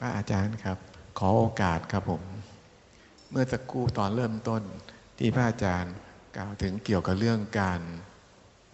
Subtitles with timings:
[0.00, 0.78] พระอาจารย์ครับ
[1.18, 2.22] ขอโอกาสครับผม
[3.30, 4.62] เมื่อสักครู่ตอนเริ่มต้น
[5.18, 5.94] ที่พระอาจารย์
[6.36, 7.80] กล่าวถึงเกี่ยวกับเรื่องการ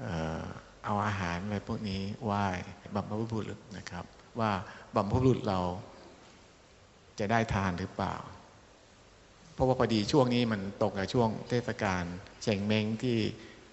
[0.01, 0.45] เอ่อ
[0.85, 2.47] เอาอาหารอะไรพวกนี้ไหว้
[2.95, 4.05] บัมพบุรุษนะครับ
[4.41, 4.51] ว่า
[4.95, 5.61] บัมพบุรุษเรา
[7.19, 8.15] จะได้ทานหรือเปล่า
[9.55, 12.05] เพราะว่าพอดีช่วงนี้มันตกกับช่วงเทศกาล
[12.43, 13.19] เชงเม้งที่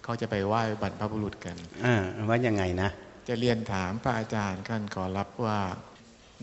[0.04, 1.96] เขาจะไปไหว้บรรพบุรุษกันอ่า
[2.28, 2.90] ว่ายังไงนะ
[3.28, 5.58] จะเรียนถามพระอาจารย์ขั้นขอรับว่า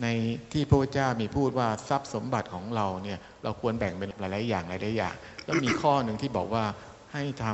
[0.02, 0.06] ใน
[0.52, 6.64] ที่พระพุทธเจ้ามีพูดว่าทรัพย์สมบัติของเราเนี่ยเราควรแบ่งเป็นหลาย ๆ อย่างหลายๆอย่างแล้วมีข้อหนึ่งที่บอกว่า
[7.12, 7.46] ให้ท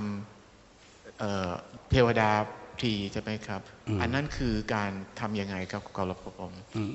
[0.55, 1.51] ำเอ่อ
[1.91, 2.31] เทวดา
[2.79, 6.95] พรีใช่ไหมครับอืมอันนั้นคือการทำยังไงครับกรพผมอืม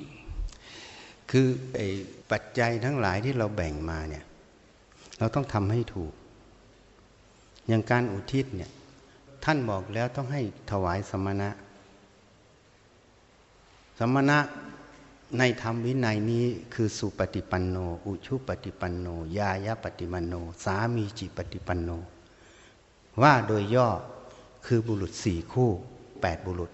[1.30, 1.88] คือไอ้
[2.30, 4.24] ปัจจัยทั้งหลายที่เราแบ่งมาเนี่ย
[5.18, 6.12] เราต้องทำให้ถูก
[7.68, 8.70] อย่างการอุทิศเนี่ย
[9.44, 11.50] ท่านบอกแล้วต้องให้ถวายสมณะ
[13.98, 14.38] สมณะ
[15.38, 19.06] ในธรรมวินัยนี้คือสุปฏิปันโน อุชุปฏิปันโน
[19.38, 21.90] ยายาปฏิปันโน สามีจิปฏิปันโน
[23.22, 23.88] ว่าโดยย่อ
[24.66, 25.70] คือบุรุษสี่คู่
[26.22, 26.70] แปดบุรุษ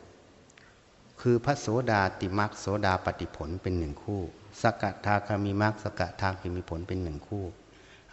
[1.21, 4.21] คือพระโสดาติมักโสดาปฏิผลเป็นหนึ่งคู่
[4.63, 7.45] สกทาคามีมักสกทาคามีผลเป็นหนึ่งคู่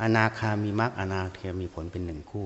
[0.01, 2.45] อนาคามีมักอนาคามีผลเป็นหนึ่งคู่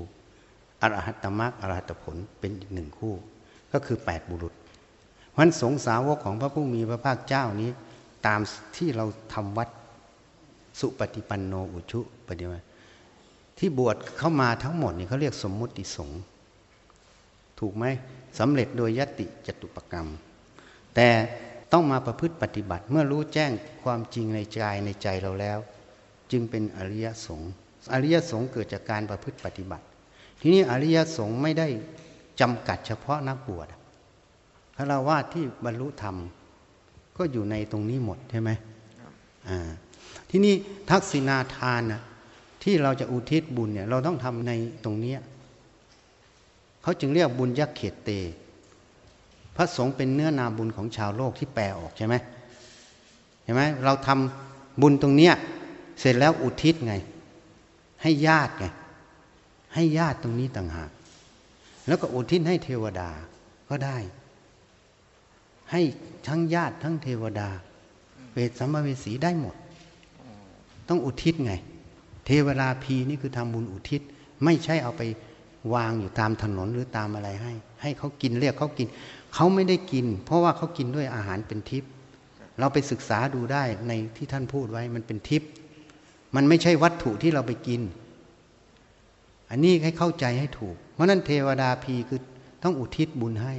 [0.82, 3.14] อรหัตตมักอรหัตผลเป็นอีกหนึ่งคู่
[3.72, 4.54] ก็คือแปดบุรุษ
[5.32, 7.72] เพราะฉะนั้นสงสาวกของพระผู้มีพระภาคเจ้านี้
[8.28, 8.40] ตาม
[8.76, 9.70] ที่เราทำวัด
[10.80, 12.60] สุปฏิปันโนอุชุปฏิมา
[13.58, 16.22] ที่บวชเข้ามาทั้งหมดนี่เขาเรียกสมมุติสงฆ์
[17.60, 17.86] ถูกไหม
[18.40, 20.08] สำเร็จโดยยติจตุปกรรม
[20.96, 21.10] แต่
[21.72, 23.52] ต้องมาประพฤติปฏิบัติเมื่อรู้แจ้ง
[23.84, 25.60] ความจริงในใจในใจเราแล้ว
[26.32, 27.52] จึงเป็นอริยสงฆ์
[27.94, 29.86] อริยสงฆ์เกิดจากการประพฤติปฏิบัติ
[30.42, 31.68] ทีนี้อริยสงฆ์ไม่ได้
[32.40, 33.68] จำกัดเฉพาะนักบวช
[34.76, 36.16] พระราวาสที่บรรลุธรรม
[37.22, 38.50] ก็อยู่ในตรงนี้หมดใช่ไหม
[39.50, 39.70] อ่า
[40.30, 40.54] ทีนี้
[40.90, 42.02] ทักษิณาทานนะ
[42.64, 44.52] ที่เราจะอุทิศบุญเนี่ย เราต้องทำใน
[44.84, 45.20] ตรงเนี้ย
[46.81, 48.10] เขาจึงเรียกบุญยักเขตเต
[49.56, 52.16] พระสงฆ์เป็นเนื้อนาบุญของชาวโลกที่แปลออกใช่ไหม
[53.44, 55.34] เห็นไหมเราทำบุญตรงเนี้ย
[56.00, 56.94] เสร็จแล้วอุทิศไง
[58.02, 58.66] ให้ญาติไง
[59.74, 60.92] ให้ญาติตรงนี้ต่างหาก
[61.88, 63.10] แล้วก็อุทิศให้เทวดา
[63.70, 63.98] ก็ได้
[65.72, 65.82] ให้
[66.28, 67.50] ทั้งญาติทั้งเทวดา
[68.34, 69.56] เวทสัมภเวสีได้หมด
[70.90, 71.54] ต้องอุทิศไง
[72.26, 74.02] เทวดาพีนี่คือทำบุญอุทิศ
[74.44, 75.02] ไม่ใช่เอาไป
[75.74, 78.88] วางอยู่ตามถนนหรือตามอะไรให้ ให้เขากินเรียกเขากิน
[79.34, 81.90] เขาไม่ได้กิน เพราะว่าเขากินด้วยอาหารเป็นทิพย์
[82.60, 85.50] เราไปศึกษาดูได้ในที่ท่านพูดไว้มันเป็นทิพย์
[86.36, 87.81] มันไม่ใช่วัตถุที่เราไปกิน
[89.50, 92.20] อันนี้ให้เข้าใจให้ถูก เพราะนั้นเทวดาพีคือ
[92.64, 93.56] ต้องอุทิศบุญให้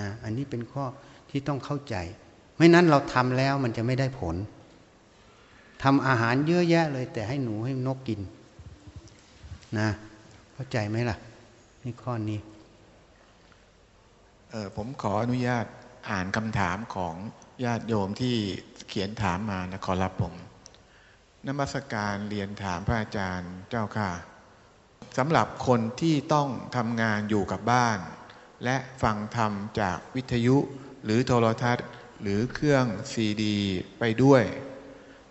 [0.00, 0.84] นะอันนี้เป็นข้อ
[1.30, 1.96] ที่ต้องเข้าใจ
[2.56, 4.36] ไม่นั้นเราทำแล้วมันจะไม่ได้ผล
[5.82, 8.20] ทำอาหารเยอะแยะเลย แต่ให้หนูให้นกกิน
[9.78, 9.88] นะ
[10.54, 11.16] เข้าใจไหมล่ะ
[11.82, 12.40] นี่ข้อนี้
[14.50, 15.66] เออผมขออนุญาต
[16.10, 17.14] อ่านคำถามของ
[17.64, 18.36] ญาติโยมที่
[18.88, 20.34] เขียนถามมานะขอรับผม
[21.46, 24.10] นมัสการเรียนถามพระอาจารย์เจ้าค่ะ
[25.18, 27.98] สำหรับคนที่ต้องทำงานอยู่กับบ้าน
[28.64, 30.56] และฟังธรรมจากวิทยุ
[31.04, 31.86] หรือโทรทัศน์
[32.22, 33.56] หรือเครื่องซีดี
[33.98, 34.42] ไปด้วย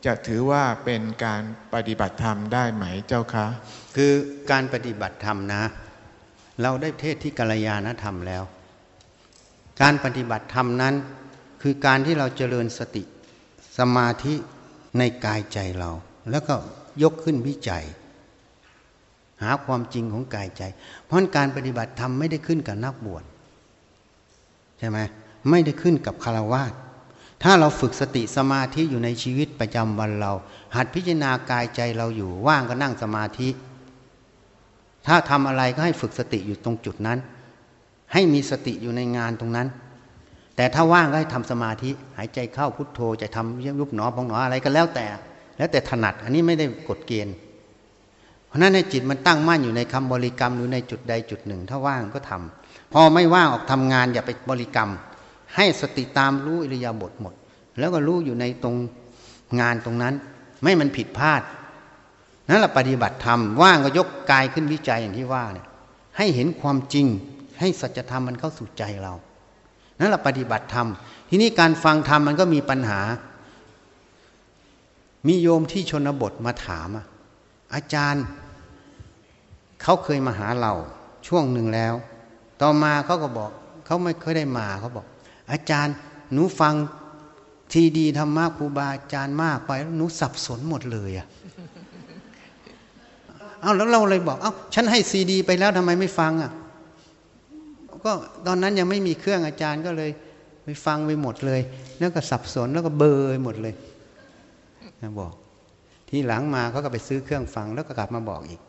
[0.06, 1.42] จะถือว่าเป็นการ
[1.74, 3.48] ปฏิบัติธรรมได้ไหมเจ้าคะ
[3.96, 4.14] คือ
[4.52, 5.64] การปฏิบัติธรรมนะ
[6.62, 8.44] เราได้เทศที่กัลยาณธรรมแล้ว
[9.82, 10.96] การปฏิบัติธรรมนั้น
[11.62, 13.04] คือการที่เราเจริญสติ
[13.78, 14.36] สมาธิ
[14.98, 15.92] ในกายใจเรา
[16.32, 16.56] แล้วก็
[17.04, 17.86] ยกขึ้นวิจัย
[19.42, 20.64] หาความจริงของกายใจ
[21.06, 23.24] เพราะการปฏิบัติธรรมไม่ได้ขึ้นกับนักบวช
[24.80, 25.00] ใช่ไหม
[25.50, 26.74] ไม่ได้ขึ้นกับคารวาส
[27.44, 30.32] ถ้าเราฝึกสติสมาธิอยู่ในชีวิตประจำวันเรา
[30.76, 33.50] หัดพิจารณากายใจเราอยู่ว่างก็นั่งสมาธิ
[35.08, 37.20] ถ้าทำอะไรก็ให้ฝึกสติอยู่ตรงจุดนั้น
[38.14, 39.68] ให้มีสติอยู่ในงานตรงนั้น
[40.56, 45.06] แต่ถ้าว่างก็ให้ทำสมาธิ หายใจเข้าพุทโธจะทำยุบหนอพองหนออะไรก็แล้วแต่
[45.58, 47.36] แล้วแต่ถนัด อันนี้ไม่ได้กฎเกณฑ์
[48.54, 54.90] ราะนั้นในจิตมันตั้งมั่นอยู่ในคำบริกรรมหรือในจุดใดจุดหนึ่ง ถ้าว่างก็ทำพอไม่ว่างออกทำงานอย่าไปบริกรรม
[55.56, 57.34] ให้สติตามรู้อิริยาบถหมด
[57.80, 58.76] แล้วก็รู้อยู่ในตรง
[59.60, 60.14] งานตรงนั้น
[60.62, 61.42] ไม่มันผิดพลาด
[62.50, 65.68] นั่นแหละปฏิบัติธรรมว่างก็ยกกายขึ้นวิจัยอย่างที่ว่าเนี่ย
[66.18, 67.06] ให้เห็นความจริง
[67.60, 69.14] ให้สัจธรรมมันเข้าสู่ใจเรา
[70.00, 70.88] นั่นแหละปฏิบัติธรรม
[71.30, 73.02] ทีนี้การฟังธรรมมันก็มีปัญหา
[75.28, 76.90] มีโยมที่ชนบทมาถาม
[77.74, 78.26] อาจารย์
[79.84, 80.74] เขาเคยมาหาเรา
[81.28, 81.94] ช่วงหนึ่งแล้ว
[82.62, 83.50] ต่อมาเขาก็บอก
[83.86, 85.06] เขาไม่เคยได้มาเขาบอก
[85.52, 85.96] อาจารย์
[86.34, 86.74] หนูฟัง
[87.74, 91.28] ทีดีธรรมะครูบาอาจารย์มากไปหนูสับสนหมดเลยอะ
[93.62, 96.52] เอาแล้วเราเลยบอก เอา้าฉันให้ซีดี ไปแล้วทำไมไม่ฟังอะ่ะ
[98.06, 98.12] ก็
[98.48, 100.12] ตอนนั้นยังไม่มีเครื่องอาจารย์ก็เลย
[100.64, 101.62] ไปฟังไปหมดเลย
[102.00, 103.04] แล้วก็สับสนแล้วก็เบ
[103.34, 103.74] ยหมดเลย
[105.20, 105.34] บอก
[106.10, 108.62] ที่หลังมาเขาก็ไปซื้อเครื่องฟังแล้วก็กลับมาบอกอีก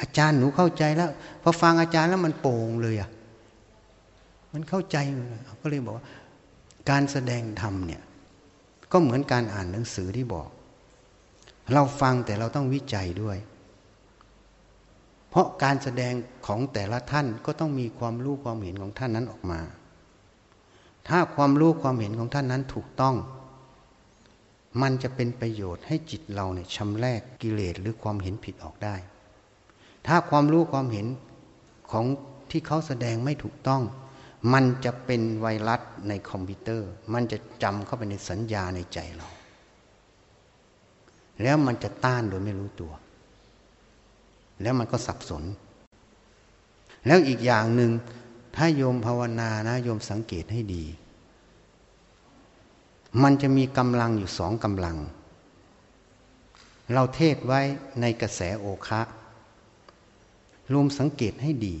[0.00, 1.10] อาจารย์หนูเข้าใจแล้ว
[1.42, 3.10] พอฟังอาจารย์แล้วมันโป่งเลยอะ
[4.52, 4.96] มันเข้าใจ
[5.62, 6.06] ก็เลยบอกว่า
[6.90, 8.02] การแสดงธรรมเนี่ย
[8.92, 10.48] ก็เหมือนการอ่านหนังสือที่บอก
[11.72, 13.38] เราฟังแต่เราต้องวิจัยด้วย
[15.30, 16.12] เพราะการแสดง
[16.46, 19.60] ของแต่ละท่านก็ต้องมีความรู้ความเห็นของท่านนั้นออกมา
[21.08, 23.16] ถ้าความรู้ความเห็นของท่านนั้นถูกต้อง
[24.82, 28.94] มันจะเป็นประโยชน์ให้จิตเราเนี่ยชำแรกกิเลสหรือความเห็นผิดออกได้
[30.06, 31.06] ถ้าความรู้ความเห็น
[31.90, 32.06] ของ
[32.50, 33.82] ที่เขาแสดงไม่ถูกต้อง
[34.52, 39.28] มันจะเป็นไวรัสในคอมพิวเตอร์ มันจะจำเข้าไปในสัญญาในใจเรา
[41.42, 42.92] แล้วมันจะต้านโดยไม่รู้ตัว
[44.62, 45.44] แล้วมันก็สับสน
[47.06, 47.92] แล้วอีกอย่างหนึ่ง
[48.56, 50.84] ถ้าโยมภาวนานะโยมสังเกตให้ดี
[53.22, 54.96] มันจะมีกำลังอยู่สองกำลัง
[56.92, 57.60] เราเทศไว้
[58.00, 59.00] ในกระแสโอคะ
[60.72, 61.76] รวมสังเกตให้ดี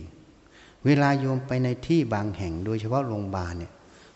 [0.84, 3.72] เวลาโยมไปในที่บางแห่ง โดยเฉพาะโรงพยาบาลเนี่ย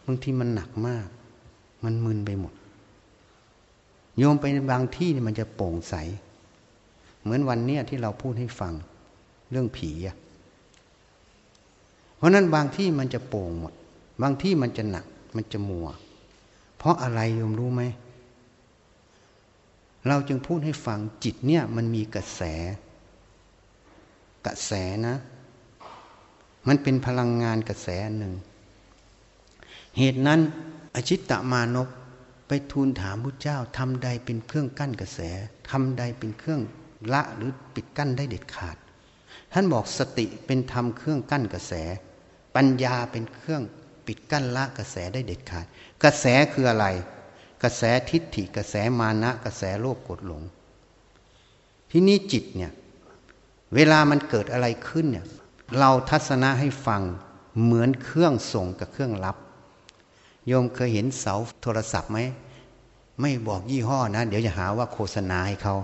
[0.06, 1.06] บางทีมันหนักมาก
[1.85, 2.53] มันมึนไปหมด
[4.19, 5.94] โยมไปในบางที่เนี่ยมันจะโปร่งใส
[7.23, 8.73] เหมือนวันเนี้ยที่เราพูดให้ฟัง
[9.50, 10.17] เรื่องผีอะ
[12.17, 13.73] เพราะนั้นบางที่มันจะโปร่งหมด
[14.23, 15.06] บางที่มันจะหนัก
[15.37, 15.88] มันจะมัว
[16.77, 17.82] เพราะอะไรโยมรู้ไหม
[20.09, 22.41] เราจึงพูดให้ฟังจิตเนี่ยมันมีกระแส
[24.46, 24.73] กระแส
[25.06, 25.17] นะ
[26.69, 27.88] มันเป็นพลังงานกระแส
[28.19, 28.35] หนึ่ง
[29.99, 30.41] เหตุนั้น
[30.94, 31.88] อชิตตมานพ
[32.49, 35.20] ไปทูลถามพระเจ้าทำใดเป็นเครื่องกั้นกระแส
[35.70, 36.61] ทำใดเป็นเครื่อง
[37.12, 38.76] ละหรือปิดกั้นได้เด็ดขาด
[39.52, 41.73] ท่านบอกสติเป็นธรรมเครื่องกั้นกระแส
[42.56, 43.62] ปัญญาเป็นเครื่อง
[44.06, 45.67] ปิดกั้นละกระแสได้เด็ดขาด
[46.02, 46.87] กระแสคืออะไร
[47.62, 50.43] กระแสทิฏฐิกระแสมานะกระแสโลภกดหลง
[51.91, 52.73] ที่นี่จิตเนี่ย
[53.75, 55.26] เวลามันเกิดอะไรขึ้นเนี่ย
[55.79, 57.03] เราทัศนะให้ฟัง
[57.62, 59.37] เหมือนเครื่องส่งกับเครื่องรับ
[60.47, 62.19] โยมเคยเห็นเสาโทรศัพท์ไหม
[63.21, 65.75] ไม่บอกยี่ห้อนะ เดี๋ยวจะหาว่าโฆษณาให้เขา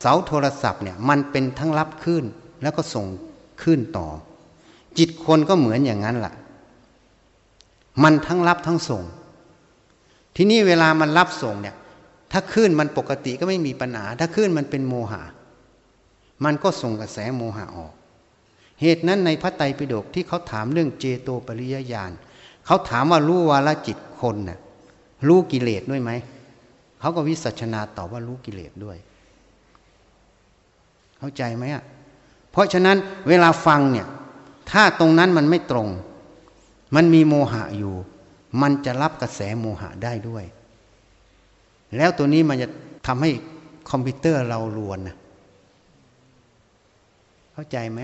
[0.00, 2.24] เสาโทรศัพท์เนี่ยมันเป็นทั้งรับขึ้น
[2.62, 3.06] แล้วก็ส่ง
[3.62, 4.08] ขึ้นต่อ
[4.98, 6.34] จิตคนก็เหมือนอย่างนั้นแหละ
[8.02, 9.02] มันทั้งรับทั้งส่ง
[10.36, 11.76] ทีนี้เวลามันรับส่งเนี่ย
[12.32, 15.22] ถ้าขึ้นมันปกติก็ไม่มีปัญหา ถ้าขึ้นมันเป็นโมหะ
[16.44, 17.92] มันก็ส่งกระแสโมหะออก
[18.80, 22.12] เหตุนั้นในพระไตรปิฎกที่เขาถามเรื่องเจโตปริยญาณ
[22.66, 24.58] เขาถามว่ารู้วาลจิตคนน่ะ
[25.28, 26.10] รู้กิเลสด้วยไหม
[27.00, 28.96] เขาก็วิสัชนาตอบว่ารู้กิเลสด้วย
[31.18, 31.82] เข้าใจไหมอะ
[32.52, 32.96] เพราะฉะนั้น
[33.28, 34.06] เวลาฟังเนี่ย
[34.70, 35.88] ถ้าตรงนั้นมันไม่ตรง
[36.94, 37.94] มันมีโมหะอยู่
[38.62, 40.44] มันจะรับกระแสโมหะได้ด้วย
[41.96, 42.68] แล้วตัวนี้มันจะ
[43.06, 43.30] ทำให้
[43.90, 45.16] คอมพิวเตอร์เรารวนนะ
[47.58, 48.00] เข้าใจไหม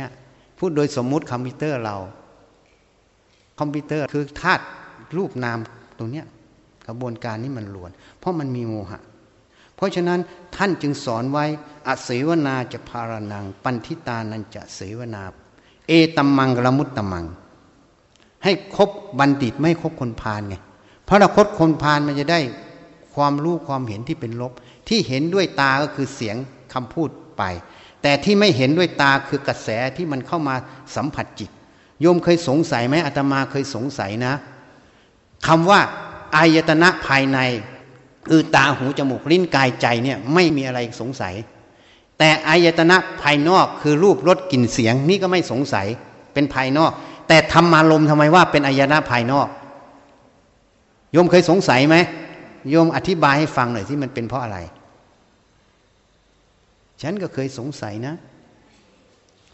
[0.59, 1.97] พูดโดยสมมุติคอมพิวเตอร์เรา
[3.61, 4.65] คอมพิวเตอร์คือธาตุ
[5.17, 5.59] รูปนาม
[5.99, 6.27] ตรงเนี้ย
[6.87, 9.01] กระบวนการนี้มันรวน เพราะมันมีโมหะ
[9.77, 10.21] เพราะฉะนั้น
[10.57, 11.45] ท่านจึงสอนไว้
[11.89, 15.23] อะเสวะนาจะพาลานัง ปัณฑิตานัญจะเสวะนา
[15.89, 17.25] เอตัมมังคะละมุตตะมัง
[18.45, 20.55] ให้คบบัณฑิตไม่คบคนพาลไง
[21.05, 22.41] เพราะเราคบคนพาลมันจะได้
[23.15, 24.53] ความรู้ความเห็นที่เป็นลบ
[24.89, 26.37] ที่เห็นด้วยตาก็คือเสียง
[26.73, 27.43] คำพูดไป
[28.07, 30.55] แต่ที่ไม่เห็นด้วยตาคือกระแสที่มันเข้ามา
[30.97, 31.51] สัมผัสจิต
[32.01, 34.35] โยมเคยสงสัยไหมอาตมาเคยสงสัยนะ
[35.47, 35.81] คำว่า
[36.37, 37.39] อายตนะภายใน
[38.29, 41.35] คือตาหูจมูกลิ้นกายใจเนี่ยไม่มีอะไรสงสัย
[42.19, 45.87] แต่อายตนะภายนอกคือรูปรสกลิ่นเสียงนี่ก็ไม่สงสัย
[46.35, 46.93] เป็นภายนอก
[47.29, 49.49] แต่ธรรมารมทำไมว่าเป็นอายตนะภายนอก
[51.13, 51.97] โยมเคยสงสัยไหม
[52.71, 54.59] โยมอธิบายให้ฟังหน่อยที่มันเป็นเพราะอะไร
[57.03, 58.15] ฉันก็เคยสงสัยนะ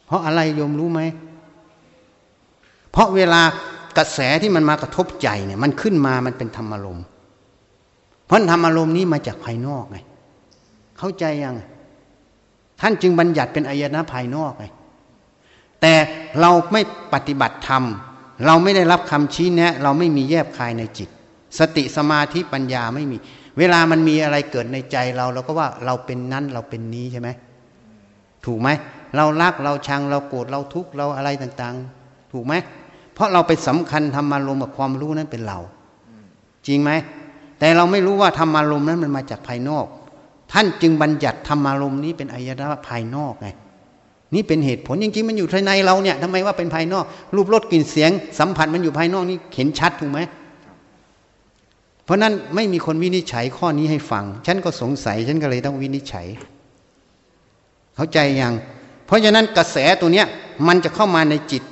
[0.07, 1.01] เพราะอะไรโยมรู้ไหม
[2.91, 3.43] เพราะเวลา
[3.99, 7.05] กระแสที่มันมากระทบใจเนี่ย มันขึ้นมามันเป็นธรรมารมณ์
[8.27, 9.99] เพราะธรรมารมณ์นี้มาจากภายนอกไง
[10.99, 11.57] เข้าใจยัง
[12.81, 14.65] ท่านจึงบัญญัติเป็นอายนะภายนอกไง
[15.81, 15.95] แต่
[16.41, 16.81] เราไม่
[17.13, 17.85] ปฏิบัติธรรม
[18.47, 21.09] เราไม่ได้รับคำชี้แนะ เราไม่มีแยบคายในจิต
[21.59, 23.17] สติสมาธิปัญญาไม่มี
[23.59, 27.29] เวลามันมีอะไรเกิดในใจเราเราก็ว่าเราเป็นนั้นเราเป็นนี้ใช่ไหม
[28.47, 28.69] ถูกไหม
[29.17, 32.55] เรารักเราชังเราโกรธเราทุกข์เราอะไรต่างๆ ถูกไหม
[33.15, 35.59] เพราะเราไปสำคัญทำมารมกับความรู้นั้นเป็นเรา
[36.67, 36.91] จริงไหม
[37.59, 39.87] แต่เราไม่รู้ว่าธรรมารมณ์นั้นมันมาจากภายนอก
[40.53, 43.49] ท่านจึงบัญญัติธรรมารมณ์นี้เป็นอายตนะภายนอกไง
[44.35, 47.05] นี่เป็นเหตุผลจริงๆมันอยู่ภายในเราเนี่ยทำไมว่าเป็นภายนอก
[47.35, 50.21] รูปรสกลิ่นเสียงสัมผัสมันอยู่ภายนอกนี่เห็นชัดถูกไหม
[52.11, 56.27] เพราะนั้นไม่มีคนวินิจฉัยข้อนี้ให้ฟัง ฉันก็สงสัย ฉันก็เลยต้องวินิจฉัย
[57.97, 58.55] เข้าใจยัง
[59.07, 60.27] เพราะฉะนั้นกระแสตัวเนี้ย
[60.69, 61.63] มันจะเข้ามาในจิต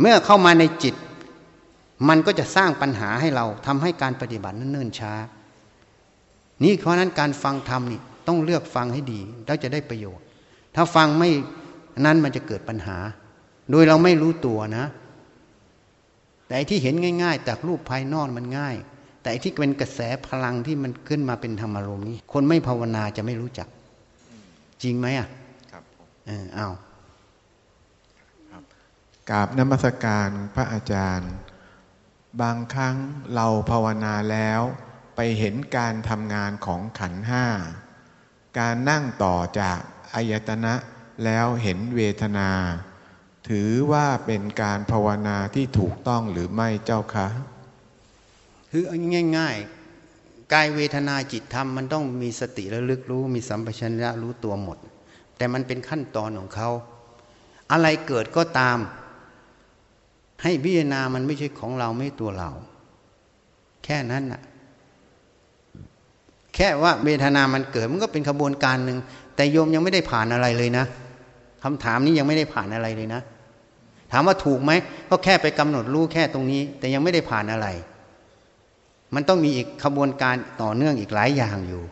[0.00, 0.94] เมื่อเข้ามาในจิต
[2.08, 5.12] มันก็จะสร้างปัญหาให้เราทำให้การปฏิบัตินั้นเนิ่นช้า
[6.62, 10.24] นี่เพราะนั้นการฟังธรรมนี่ต้องเลือกฟังให้ดีแล้วจะได้ประโยชน์
[10.74, 11.30] ถ้าฟังไม่
[12.04, 12.98] นั้นมันจะเกิดปัญหา
[13.70, 14.86] โดยเราไม่รู้ตัวนะ
[16.48, 18.76] แต่ที่เห็นง่าย ๆ จากรูปภายนอกมันง่าย
[19.26, 23.68] แต่ที่เป็นกระแสพลังที่มันขึ้นมาเป็นธรรมารมณ์นี้คนไม่ภาวนาจะไม่รู้จัก
[24.82, 25.28] จริงไหมอะ
[25.72, 25.82] ครับ
[26.26, 26.68] เออเอา
[29.30, 31.32] กราบนมัสการพระอาจารย์
[32.40, 32.96] บางครั้ง
[33.34, 34.60] เราภาวนาแล้ว
[35.16, 37.46] ไปเห็นการทำงานของขันห้า
[38.58, 39.78] การนั่งต่อจาก
[40.14, 40.74] อายตนะ
[41.24, 42.50] แล้วเห็นเวทนา
[43.48, 47.28] ถือว่าเป็นการภาวนาที่ถูกต้องหรือไม่เจ้าคะ
[48.78, 48.88] คือ
[49.38, 49.56] ง่าย
[50.04, 54.78] ๆ กายเวทนาจิตธรรมมันต้องมีสติระลึกรู้ มีสัมปชัญญะรู้ตัวหมด
[55.36, 56.70] แต่มันเป็นขั้นตอนของเขา
[57.72, 58.78] อะไรเกิดก็ตาม
[60.42, 62.50] ให้พิจารณามันไม่ใช่ของเราไม่ตัวเรา
[63.84, 64.40] แค่นั้นน่ะ
[66.54, 68.98] แค่ว่าเวทนามันเกิดมันก็เป็นขบวนการหนึ่ง
[69.36, 70.84] แต่โยมยังไม่ได้ผ่านอะไรเลยนะ
[71.62, 73.20] คำถามนี้ยังไม่ได้ผ่านอะไรเลยนะ
[74.12, 74.72] ถามว่าถูกไหม
[75.10, 77.68] ก็แค่ไปกำหนดรู้แค่ตรงนี้ แต่ยังไม่ได้ผ่านอะไร
[79.16, 81.82] มันต้องมีอีกขบวนการต่อเนื่องอีกหลายอย่างอยู่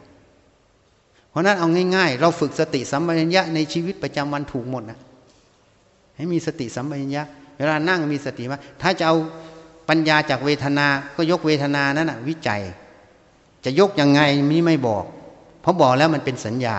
[1.30, 4.98] เพราะนั้นเอาง่าย ๆ เราฝึกสติสัมปชัญญะในชีวิตประจำวันถูกหมดนะ
[6.16, 7.22] ให้มีสติสัมปชัญญะ
[7.56, 9.16] เวลานั่งมีสติว่าถ้าจะเอา
[9.88, 12.62] ปัญญาจากเวทนา ก็ยกเวทนานั้นนะวิจัย
[13.64, 14.20] จะยกยังไง
[14.52, 15.04] นี้ไม่บอก
[15.60, 16.76] เพราะบอกแล้วมันเป็นสัญญา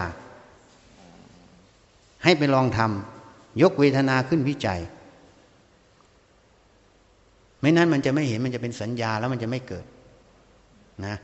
[2.24, 4.80] ให้ไปลองทำยกเวทนาขึ้นวิจัย
[7.62, 9.86] ไม่นั้นมันจะไม่เห็นมันจะเป็นสัญญาแล้วมันจะไม่เกิด
[11.04, 11.16] นะ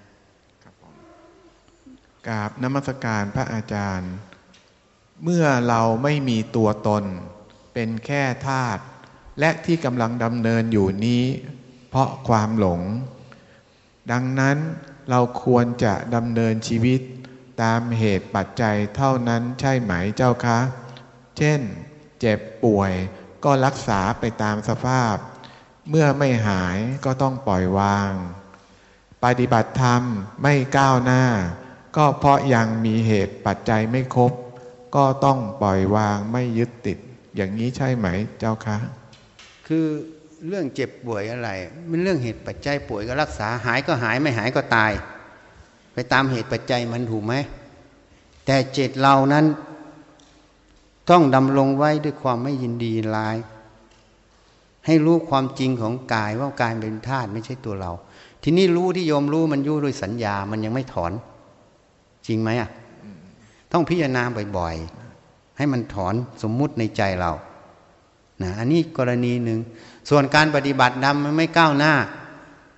[2.27, 4.13] กราบนมัสการพระอาจารย์
[5.23, 7.03] เมื่อเราไม่มีตัวตน
[7.73, 8.81] เป็นแค่ธาตุ
[9.39, 11.23] และที่กำลังดำเนินอยู่นี้
[11.89, 12.81] เพราะความหลง
[14.11, 14.57] ดังนั้น
[15.09, 17.01] เราควรจะดำเนินชีวิต
[17.61, 20.59] ตามเหตุปัจจัยเท่านั้นใช่ไหมเจ้าคะ
[21.37, 21.59] เช่น
[22.19, 22.91] เจ็บป่วย
[23.43, 25.15] ก็รักษาไปตามสภาพ
[25.89, 28.11] เมื่อไม่หายก็ต้องปล่อยวาง
[29.23, 30.01] ปฏิบัติธรรม
[30.41, 31.23] ไม่ก้าวหน้า
[31.97, 34.31] ก็เพราะยังมีเหตุปัจจัยไม่ครบ
[34.95, 36.97] ก็ต้องปล่อยวางไม่ยึดติด
[37.35, 38.07] อย่างนี้ใช่ไหม
[38.39, 38.77] เจ้าคะ
[39.67, 39.85] คือ
[40.47, 41.49] เรื่องเจ็บป่วยอะไร
[41.89, 44.91] มันเรื่องเหตุปัจจัยป่วยก็รักษาหายก็หายไม่หายก็ตาย
[45.93, 47.33] ไปตามเหตุปัจจัยมันถูกไหม
[48.45, 49.45] แต่เจตเรานั้น
[51.09, 53.37] ต้องดำรงไว้ด้วยความไม่ยินดีลาย
[54.85, 57.91] ให้รู้ความจริงของกายว่ากายเป็นธาตุไม่ใช่ตัวเรา
[58.43, 61.11] ทีนี้รู้ที่โยมรู้มันยู่ด้วยสัญญา มันยังไม่ถอน
[62.27, 62.69] จริงไหมอะ
[63.71, 64.23] ต้องพิจารณา
[64.57, 67.31] บ่อยๆ ให้มันถอนสมมุติในใจเรา
[68.43, 69.59] นะอันนี้กรณีหนึ่ง
[70.09, 71.93] ส่วนการปฏิบัติดำมันไม่ก้าวหน้า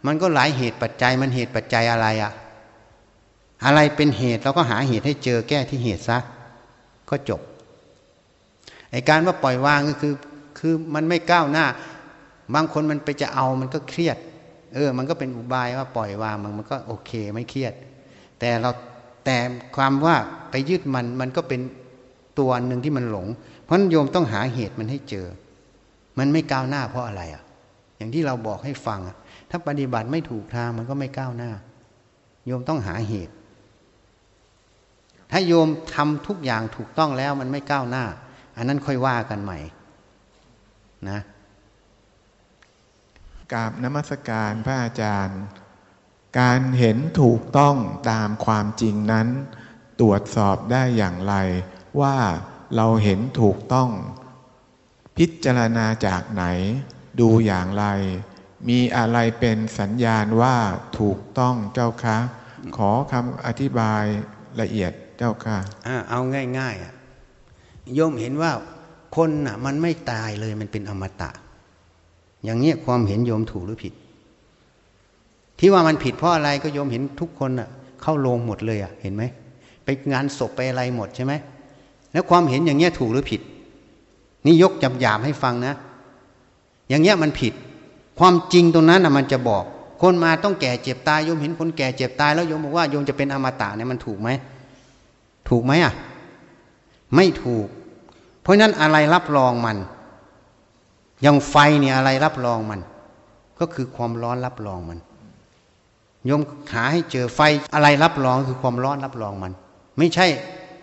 [0.06, 2.32] มันก็หลายเหตุปัจจัย มันเหตุปัจจัยอะไรอะ
[3.66, 6.18] อะไรเป็นเหตุเราก็หาเหตุให้เจอแก้ที่เหตุซะ
[7.10, 7.42] ก็จบ
[8.92, 10.14] ไอการว่าปล่อยวางก็คือ
[10.60, 11.66] คือมันไม่ก้าวหน้า
[12.54, 14.18] บางคนมันไปจะเอามันก็เครียด
[14.74, 17.74] เออ มันก็เป็นอุบายว่าปล่อยวางมันมันก็โอเคไม่เครียด
[18.40, 18.70] แต่เรา
[19.26, 19.38] แต่
[19.76, 20.16] ความว่า
[20.52, 21.62] ไปยึดมันมันก็เป็น
[22.40, 23.28] ตัวหนึ่งที่มันหลง
[23.64, 25.28] เพราะโยมต้องหาเหตุมันให้เจอ
[26.20, 27.44] มันไม่ก้าวหน้าเพราะอะไรอะ
[27.98, 29.16] อย่างที่เราบอกให้ฟังอะ
[29.50, 31.52] ถ้าปฏิบัติไม่ถูกทางมันก็ไม่ก้าวหน้า
[32.46, 33.34] โยมต้องหาเหตุ
[35.32, 38.06] ถ้าโยมทำทุกอย่างถูกต้องแล้วมันไม่ก้าวหน้า
[38.58, 39.60] อันนั้นค่อยว่ากันใหม่
[41.10, 41.20] นะ
[43.54, 45.42] กราบนมัสการพระอาจารย์
[46.40, 47.76] การเห็นถูกต้อง
[48.12, 49.28] ตามความจริงนั้น
[50.00, 51.36] ตรวจสอบได้อย่างไร
[52.02, 52.18] ว่า
[52.76, 53.90] เราเห็นถูกต้อง
[55.18, 56.44] พิจารณาจากไหน
[57.20, 57.86] ดูอย่างไร
[58.70, 60.58] มีอะไรเป็นสัญญาณว่า
[61.00, 62.18] ถูกต้องเจ้าคะ
[62.78, 64.04] ขอคำอธิบาย
[64.62, 65.58] ละเอียดเจ้าค่ะ
[66.10, 66.20] เอา
[66.60, 66.94] ง่ายๆอะ
[67.96, 68.52] โยมเห็นว่า
[69.16, 71.32] คนน่ะ มันไม่ตายเลยมันเป็นอมตะ
[72.44, 73.94] อย่างนี้ความเห็นโยมถูกหรือผิด
[75.60, 77.70] ที่ว่ามันผิดเพราะอะไรก็โยมเห็นทุกคนอะ
[78.02, 79.24] เข้าโรงหมดเลยอะเห็นไหม
[79.84, 81.34] ไปงานศพไปอะไรหมดใช่ไหม
[82.14, 83.42] แล้วความเห็นอย่างเงี้ยถูกหรือผิด
[84.46, 85.74] นี่ยกจับยามให้ฟังนะ
[86.90, 87.54] อย่างเงี้ยมันผิด
[88.20, 89.64] ความจริงตรงนั้นนะมันจะบอก
[90.02, 94.30] คนมาต้องแก่เจ็บตายโยมเห็นคนแก่เจ็บตายแล้วโยมบอกว่าโยมจะเป็นอมตะเนี่ยมันถูกไหม
[95.50, 95.94] ถูกไหมอะ
[97.16, 97.68] ไม่ถูก
[98.42, 99.78] เพราะนั้นอะไรรับรองมัน
[101.24, 102.80] อย่างไฟเนี่ยอะไรรับรองมัน
[103.60, 105.00] ก็คือความร้อนรับรองมัน
[106.26, 106.42] โยม
[106.74, 107.40] หาให้เจอไฟ
[107.74, 109.54] อะไรรับรองคือความร้อนรับรองมัน
[109.98, 110.26] ไม่ใช่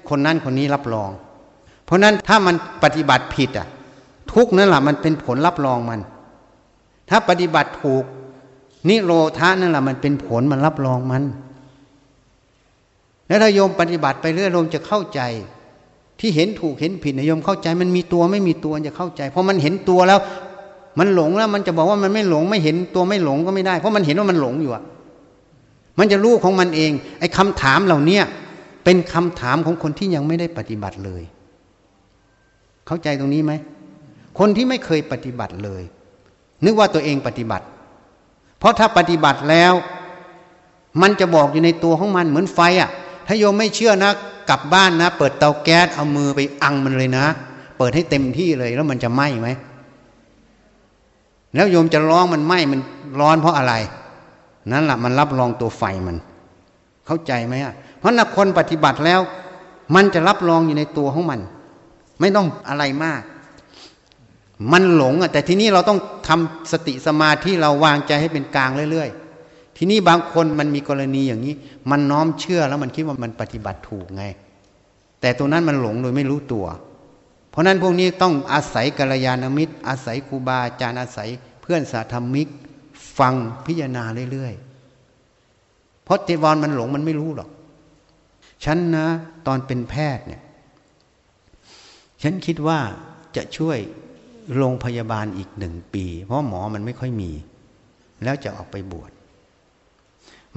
[0.09, 1.11] คนนั้นคนนี้รับรอง
[1.85, 3.69] เพราะนั้นถ้ามันปฏิบัติผิดอะ
[4.33, 6.01] ทุกนั่นแหละมันเป็นผลรับรองมัน
[7.11, 8.05] ถ้าปฏิบัติถูก
[8.89, 11.23] นิโรธานั่นแหละมันเป็นผลมันรับรองมัน
[13.27, 15.21] แล้วถ้าโยมปฏิบัติไปเรื่อยโยมจะเข้าใจ
[16.21, 20.19] ที่เห็นถูกเห็นผิดนโยมเข้าใจมันมีตัวไม่มีตัวจะเข้าใจเพราะมันเห็นตัวแล้ว
[20.99, 24.83] มันหลงแล้ว มันจะบอกว่ามันไม่หลงไม่เห็นตัวไม่หลงก็ไม่ได้ เพราะมันเห็นว่ามันหลงอยู่อะ
[25.99, 28.21] มันจะรู้ของมันเอง ไอ้คำถามเหล่านี้
[28.85, 31.23] เป็นคำถามของคนที่ยังไม่ได้ปฏิบัติเลย
[32.87, 33.53] เข้าใจตรงนี้ไหม
[34.39, 35.83] คนที่ไม่เคยปฏิบัติเลย
[36.65, 37.65] นึกว่าตัวเองปฏิบัติ
[38.59, 39.73] เพราะถ้าปฏิบัติแล้ว
[41.03, 42.91] มันจะบอกอยู่ในตัวของมันเหมือนไฟอะ่ะ
[43.27, 44.13] ถ้าโยมไม่เชื่อนะ
[44.51, 47.25] กลับบ้านนะ เปิดเตาแก๊สเอามือไปอังมันเลยนะ
[47.79, 49.49] เปิดให้เต็มที่เลยแล้วมันจะไหม้ไหม
[51.55, 52.81] แล้วโยมจะร้องมันไหม้มัน
[53.21, 53.75] ร้อนเพราะอะไร
[54.73, 56.17] นั่นแหละมันรับรองตัวไฟมัน
[57.07, 59.21] เข้าใจไหมอะเพราะนักคนปฏิบัติแล้ว
[59.95, 61.41] มันจะรับรองอยู่ในตัวของมัน
[62.21, 63.23] ไม่ต้องอะไรมาก
[64.73, 69.11] มันหลงอะแต่ทีนี้เราต้องทำสติสมาธิเราวางใจให้เป็นกลางเรื่อย
[69.83, 71.55] ทีนี้บางคนมันมีกรณีอย่างนี้
[71.91, 74.25] มันน้อมเชื่อแล้วมันคิดว่ามันปฏิบัติถูกไง
[75.21, 76.67] แต่ตัวนั้นมันหลงโดยไม่รู้ตัว
[77.51, 81.29] เพราะนั้นพวกนี้ต้องอาศัยกัลยาณมิตร อาศัยครูบาอาจารย์อาศัย
[81.63, 82.49] เพื่อนสาธมิก
[83.19, 83.35] ฟัง
[83.67, 87.49] พิจารณาเรื่อยๆเพราะเจวอนมันหลงมันไม่รู้หรอก
[88.65, 89.07] ฉันนะ
[89.47, 90.43] ตอนเป็นแพทย์เนี่ย
[92.23, 92.79] ฉันคิดว่า
[93.37, 93.79] จะช่วย
[94.57, 97.33] โรงพยาบาลอีกหนึ่งปี เพราะหมอมันไม่ค่อยมี
[98.23, 99.11] แล้วจะออกไปบวช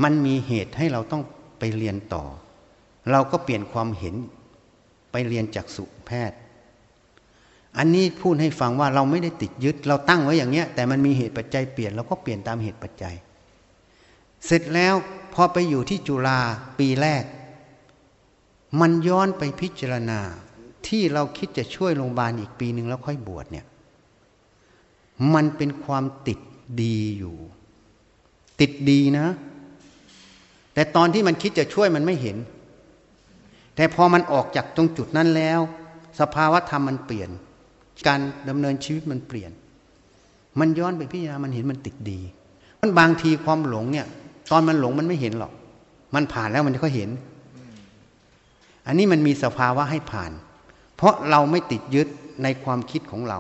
[0.04, 1.24] มันมีเหตุให้เราต้อง
[1.60, 2.24] ไปเรียนต่อ
[3.12, 4.16] เราก็เปลี่ยนความเห็น
[5.12, 6.38] ไปเรียนจากสุแพทย์
[7.78, 13.16] อันนี้พูดให้ฟังว่าเราไม่ได้ติดยึด เราตั้งไว้อย่างเงี้ย แต่มันมีเหตุปัจจัยเปลี่ยนเราก็เปลี่ยนตามเหตุปัจจัย
[14.46, 14.94] เสร็จแล้ว
[15.34, 16.40] พอไปอยู่ที่จุฬา
[16.80, 17.24] ปีแรก
[18.80, 20.20] มันย้อนไปพิจารณา
[20.88, 23.66] ที่เราคิดจะช่วยโรงพยาบาลอีกปีหนึ่งแล้วค่อยบวชเนี่ย
[25.34, 26.40] มันเป็นความติด
[26.82, 27.38] ดีอยู่
[28.60, 29.28] ติดดีนะ
[30.74, 32.38] แต่ตอนที่มันคิดจะช่วยมันไม่เห็น
[33.76, 35.60] แต่พอมันออกจากตรงจุดนั้นแล้ว
[36.20, 37.30] สภาวะธรรมมันเปลี่ยน
[38.08, 39.52] การดำเนินชีวิตมันเปลี่ยน
[40.60, 42.20] มันย้อนไปพิจารณามันเห็นมันติดดี
[42.82, 44.08] มันบางทีความหลงเนี่ย
[44.52, 45.52] ตอนมันหลงมันไม่เห็นหรอก
[46.16, 47.10] มันผ่านแล้วมันก็เห็น
[48.88, 50.32] อันนี้มันมีสภาวะให้ผ่าน
[50.96, 52.08] เพราะเราไม่ติดยึด
[52.44, 53.40] ในความคิดของเรา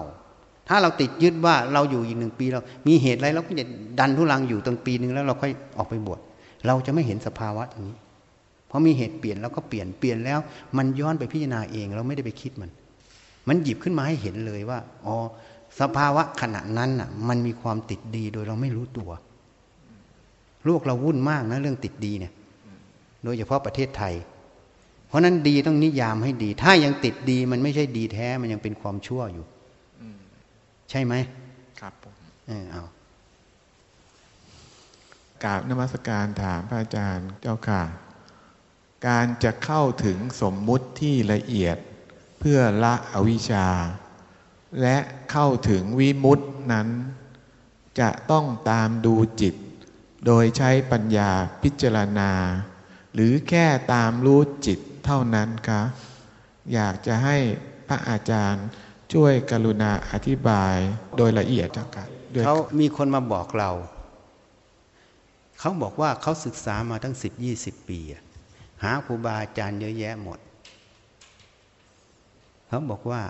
[0.69, 3.65] ถ้าเราติดยึดว่าเราอยู่อีกหนึ่งปีเรา มีเหตุอะไรเราก็จะ
[3.99, 6.19] ดันทุลังอยู่ตั้งปีหนึ่งแล้วเราค่อยออกไปบวช
[6.65, 7.97] เราจะไม่เห็นสภาวะตรงนี้
[8.67, 10.39] เพราะมีเหตุเปลี่ยนเราก็เปลี่ยนเปลี่ยนแล้ว
[10.77, 12.71] มันย้อนไปพิจารณาเองเราไม่ได้ไปคิดมัน
[13.47, 15.15] มันหยิบขึ้นมาให้เห็นเลยว่าอ๋อ
[15.79, 19.11] สภาวะขณะนั้นน่ะ มันมีความติดดีโดยเราไม่รู้ตัว
[20.65, 22.33] โลกเราวุ่นมากนะเรื่องติดดีเนี่ย
[23.23, 24.13] โดยเฉพาะประเทศไทย
[25.07, 29.45] เพราะนั้นดีต้องนิยามให้ดี ถ้ายังติดดีมันไม่ใช่ดีแท้มันยังเป็นความชั่วอยู่
[30.89, 31.13] ใช่ไหม
[31.79, 32.13] ครับผม
[32.47, 32.83] เออเอา
[35.43, 37.83] กราบนมัสการถามพระอาจารย์เจ้าค่ะ
[39.07, 41.77] การจะเข้าถึงสมมุติที่ละเอียด
[42.39, 43.67] เพื่อละอวิชชา
[44.81, 44.97] และ
[45.31, 46.87] เข้าถึงวิมุตินั้น
[47.99, 49.55] จะต้องตามดูจิต
[50.25, 51.31] โดยใช้ปัญญา
[51.63, 52.31] พิจารณา
[53.13, 55.81] หรือแค่ตามรู้จิตเท่านั้นคะ
[56.73, 57.37] อยากจะให้
[57.87, 58.65] พระอาจารย์
[59.13, 60.75] ช่วยกรุณาอธิบาย
[61.17, 62.05] โดยละเอียดเจ้าค่ะ
[62.45, 63.71] เขามีคนมาบอกเรา
[65.65, 67.99] เขาบอกว่าเขาศึกษามาตั้งสิบยี่สิบปี
[68.83, 70.39] หาครูบาอาจารย์เยอะแยะหมด
[72.67, 73.21] เขาบอกว่า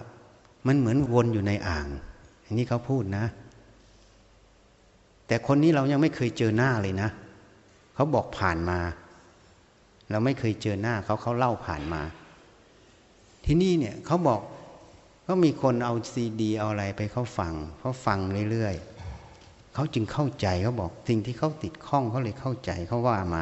[0.67, 1.87] มันเหมือนวนอยู่ในอ่าง
[2.45, 3.25] อันนี้เขาพูดนะ
[5.27, 7.09] แต่คนนี้เรายังไม่เคยเจอหน้าเลยนะ
[7.95, 8.79] เขาบอกผ่านมา
[10.11, 12.01] เราไม่เคยเจอหน้าเขาเขาเล่าผ่านมา
[13.45, 14.41] ที่นี่เนี่ยเขาบอก
[15.27, 18.19] ก็มีคนเอาซีดี เอาอะไรไปเขาฟังเขาฟัง
[18.51, 18.92] เรื่อยๆ
[19.73, 23.35] เขาจึงเข้าใจเขาบอกสิ่งที่เขาติดข้องเขาเลยเข้าใจเขาว่าม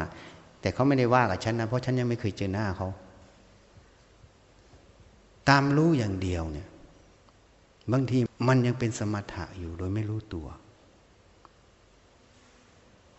[0.60, 2.88] แต่เขาไม่ได้ว่ากับฉันนะเพราะฉันยังไม่เคยเจอหน้าเขา
[5.48, 6.68] ตามรู้อย่างเดียวเนี่ย
[7.92, 8.18] บางที
[8.48, 10.46] มันยังเป็นสมถะอยู่โดยไม่รู้ตัว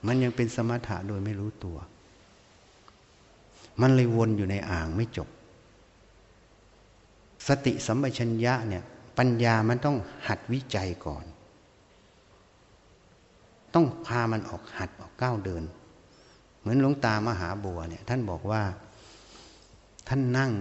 [0.08, 1.78] มันยังเป็นสมถะโดยไม่รู้ตัว
[3.82, 5.30] มันเลยวนอยู่ในอ่างไม่จบ
[7.48, 8.84] สติสัมปชัญญะเนี่ย
[9.18, 9.98] ปัญญามันต้อง
[10.28, 11.26] หัดวิจัยก่อน
[13.74, 15.64] ต้องพามันออกหัดออกก้าวเดิน
[16.60, 18.62] เหมือนหลวงตามหาบัวเนี่ยท่านบอกว่า
[20.08, 20.52] ท่านนั่ง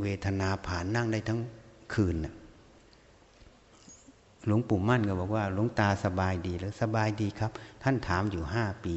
[0.00, 1.40] เวทนาผ่านนั่งได้ทั้ง
[1.94, 2.34] คืนน่ะ
[4.46, 7.50] หลวงปู่มั่นก็บอกว่าหลวงตาสบายดีแล้วสบายดีครับ
[7.82, 8.96] ท่านถามอยู่ห้าปี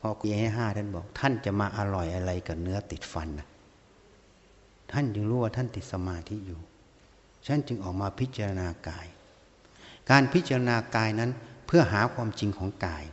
[0.00, 3.48] พอคุยให้ห้าท่านบอก ท่านจะมาอร่อยอะไรกับเนื้อติดฟันนะ
[4.92, 6.60] ท่านจึงรู้ว่าท่านติดสมาธิอยู่
[7.46, 9.06] ฉันจึงออกมาพิจารณากาย
[10.10, 11.30] การพิจารณากายนั้น
[11.68, 13.04] เพื่อหาความจริงของกาย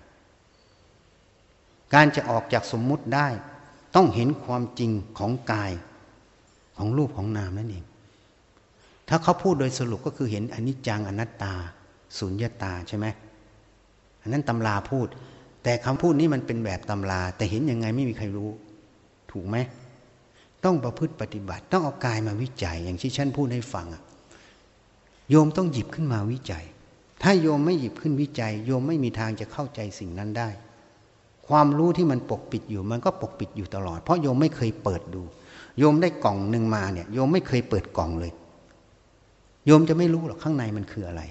[1.94, 3.28] การจะออกจากสมมุติได้
[3.96, 5.72] ต้องเห็นความจริงของกาย
[6.78, 7.86] ของรูปของนามนั่นเอง
[9.10, 11.54] ถ้าเขาพูดโดยสรุปก็คือเห็นอนิจจังอนัตตา
[12.18, 13.06] สุญญตาใช่ไหม
[14.22, 15.08] อันนั้นตำราพูด
[15.63, 18.50] แต่คำพูดนี้มันเป็นแบบตำรา แต่เห็นยังไงไม่มีใครรู้
[19.32, 19.58] ถูกไหม
[20.63, 23.88] ต้องประพฤติปฏิบัติ ต้องเอากายมาวิจัย อย่างที่ฉันพูดให้ฟัง
[25.30, 26.65] โยมต้องหยิบขึ้นมาวิจัย
[27.27, 30.49] ถ้าโยมไม่หยิบขึ้นวิจัย โยมไม่มีทางจะเข้าใจสิ่งนั้นได้
[31.47, 35.21] ความรู้ที่มันปกปิดอยู่ มันก็ปกปิดอยู่ตลอด เพราะโยมไม่เคยเปิดดู
[35.79, 38.31] โยมได้กล่องหนึ่งมาเนี่ยโยมไม่เคยเปิดกล่องเลย
[39.65, 41.21] โยมจะไม่รู้หรอกข้างในมันคืออะไร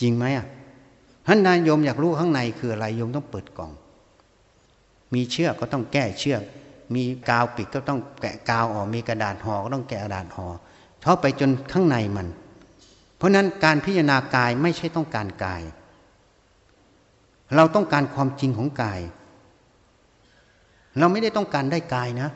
[0.00, 0.46] จริงไหมอะ
[1.26, 3.72] ท่านนายโยมอยากรู้ข้างในคืออะไรโยมต้องเปิดกล่อง
[5.14, 6.42] มีเชือกก็ต้องแก้เชือก
[6.94, 10.46] มีกาวปิดก็ต้องแกะกาวออกมีกระดาษห่อก็ต้องแกะกระดาษห่อ
[11.02, 12.28] เข้าไปจนข้างในมัน
[13.16, 15.62] เพราะนั้นการพิจารณากายไม่ใช่ต้องการกาย
[17.56, 19.00] เราต้องการความจริงของกาย
[20.98, 22.28] เราไม่ได้ต้องการได้กายนะ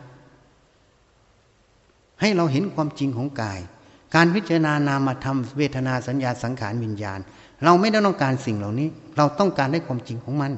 [2.20, 3.60] ให้เราเห็นความจริงของกาย
[4.14, 7.20] การพิจารณานามธรรมเวทนาสัญญาสังขารวิญญาณ
[7.64, 10.52] เราไม่ได้ต้องการสิ่งเหล่านี้ เราต้องการได้ความจริงของมัน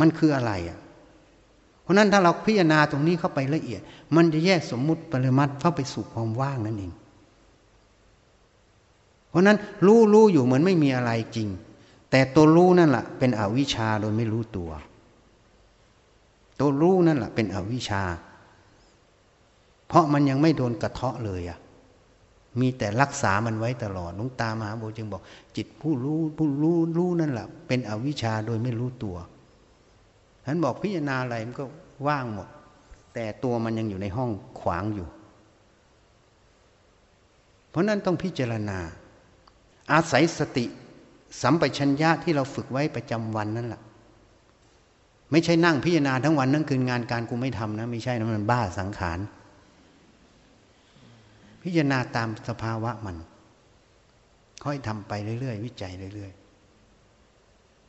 [0.00, 0.78] มันคืออะไรอะ
[1.90, 3.80] ราะนั้นถ้าเราพิจารณาตรงนี้เข้าไปละเอียด
[4.16, 6.92] มันจะแยกสมมุติปริมัติเข้าไปสู่ความว่างนั่นเอง
[9.30, 11.48] เพราะนั้นรู้รู้อยู่เหมือนไม่มีอะไรจริง
[12.10, 14.70] แต่ตัวรู้นั่นแหละเป็นอวิชชาโดยไม่รู้ตัว
[16.58, 18.02] ตัวรู้นั่นแหละเป็นอวิชชา
[19.88, 21.58] เพราะมันยังไม่โดนกระเทาะเลยอะ
[22.60, 25.22] มีแต่รักษามันไว้ตลอดลุงตามหาโบจึงบอก
[25.56, 29.16] จิตผู้รู้ผู้รู้รู้นั่นแหละเป็นอวิชชาโดยไม่รู้ตัว
[30.44, 31.64] ท่านบอกพิจารณาอะไรมันก็
[32.06, 32.48] ว่างหมด
[33.14, 35.08] แต่ตัวมันยังอยู่ในห้องขวางอยู่
[37.70, 38.78] เพราะนั้นต้องพิจารณา
[39.92, 40.66] อาศัยสติ
[41.42, 43.82] สัมปชัญญะที่เราฝึกไว้ประจำวันนั่นแหละ
[45.30, 49.18] ไม่ใช่นั่งพิจารณาทั้งวันทั้งคืนงานการกูไม่ทำนะไม่ใช่นะมันบ้าสังขาร
[51.62, 53.16] พิจารณาตามสภาวะมัน
[54.64, 56.32] ค่อยทำไปเรื่อยๆวิจัยเรื่อย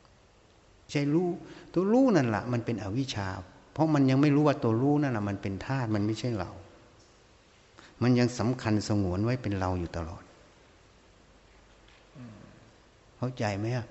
[0.07, 1.27] ๆใช่รู้
[1.73, 3.27] ตัวรู้นั่นแหละมันเป็นอวิชชา
[3.73, 6.51] เพราะมันยังไม่รู้ว่าตัวรู้นั่นแหละมันเป็นธาตุมันไม่ใช่เรา
[8.01, 10.23] มันยังสำคัญสงวนไว้เป็นเราอยู่ตลอด
[13.23, 13.85] เข้าใจไหมอะ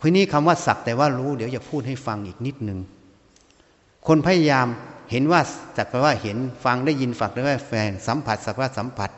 [0.00, 2.78] คุยนี้คำว่าสักแต่ว่ารู้เดี๋ยวจะพูดให้ฟังอีกนิดหนึ่ง
[4.06, 4.66] คนพยายาม
[5.10, 5.40] เห็นว่า
[5.76, 9.10] สักแต่ว่าเห็นฟังได้ยินฝักได้ว่าแฟนสัมผัสสักว่าสัมผัส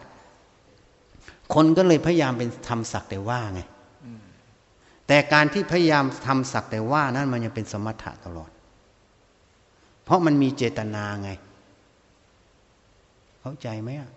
[1.55, 3.61] คนก็เลยพยายามเป็นทำสักแต่ว่าไง
[5.07, 8.51] แต่การที่พยายามทำสักแต่ว่านั้นมันยังเป็นสมถะตลอด
[10.05, 11.31] เพราะมันมีเจตนาไง
[13.41, 14.11] เข้าใจไหมอะ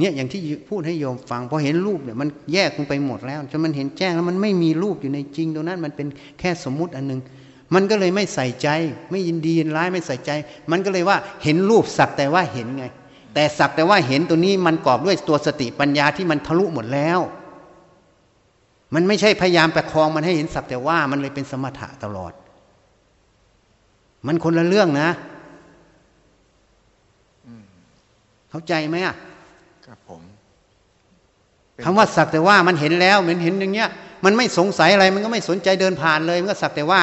[0.00, 6.08] เนี่ยอย่างที่พูดให้โยมฟังพอเห็นรูปเนี่ยมันแยกลงไปหมดแล้วจนมันเห็นแจ้งแล้วมันไม่มีรูปอยู่ในจริงตรงนั้นมันเป็น
[6.38, 7.20] แค่สมมุติอันนึง
[7.74, 8.68] มันก็เลยไม่ใส่ใจ
[9.10, 10.30] ไม่ยินดียินร้ายไม่ใส่ใจ
[10.70, 12.84] มันก็เลยว่าเห็นรูปสักแต่ว่าเห็นไง
[13.34, 17.20] แต่สักแต่ว่าเห็นตัวนี้มันกรอบด้วยตัวสติปัญญาที่มันทะลุหมดแล้ว
[18.94, 22.32] มันไม่ใช่พยายามประคองมันให้เห็นสักแต่ว่ามันเลยเป็นสมถะตลอด
[24.26, 25.08] มันคนละเรื่องนะ
[28.50, 29.14] เข้าใจไหมอะ
[29.92, 30.22] ครับผม
[31.84, 33.88] คำว่าสักแต่ว่ามันเห็นแล้วเหมือนเห็นอย่างเงี้ย
[34.24, 37.02] มันไม่สงสัยอะไรมันก็ไม่สนใจเดินผ่านเลย มันก็สักแต่ว่า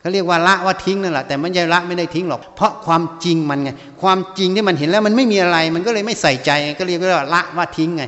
[0.00, 3.70] เขาเรียกว่าละว่าทิ้งนั่นแหละแต่มันยังละไม่ได้ทิ้งหรอก เพราะความจริงมันไง
[4.02, 8.04] ความจริงที่มันเห็นแล้วมันไม่มีอะไร มันก็เลยไม่ใส่ใจก็เรียกว่าละว่าทิ้งไง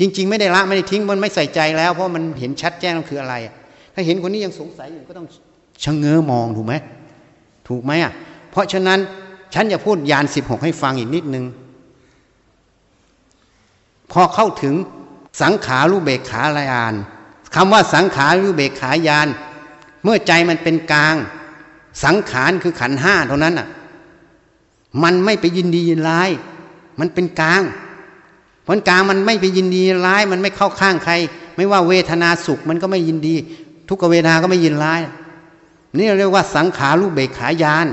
[0.00, 3.34] จริง ๆ ไม่ได้ละไม่ได้ทิ้งมันไม่ใส่ใจแล้วเพราะมันเห็นชัดแจ้งคืออะไร
[3.94, 5.26] ถ้าเห็นคนนี้ยังสงสัยอยู่ก็ต้อง
[5.84, 6.74] ชะเง้อมองถูกไหม
[7.68, 8.12] ถูกไหมอะ
[8.50, 8.98] เพราะฉะนั้น
[9.54, 11.44] ฉันจะพูดยานสิบหกให้ฟังอีกนิดนึง
[14.12, 14.74] พอเข้าถึง
[15.42, 16.94] สังขารูเบกขาลายาน
[17.54, 19.28] คำว่าสังขารูเบกขายาน
[20.02, 21.16] เมื่อใจมันเป็นกลาง
[22.04, 23.68] สังขารคือขันห้าเท่านั้นอะ
[25.02, 26.30] มันไม่ไปยินดียินร้าย
[27.00, 27.62] มันเป็นกลาง
[28.66, 31.12] ผลกลางมันไม่ไปยินดีร้าย มันไม่เข้าข้างใคร
[31.56, 33.34] ไม่ว่าเวทนาสุขมันก็ไม่ยินดี
[33.88, 35.00] ทุกเวทนาก็ไม่ยินร้าย
[35.98, 37.86] นี่เรียกว่าสังขารูปเบกขายาน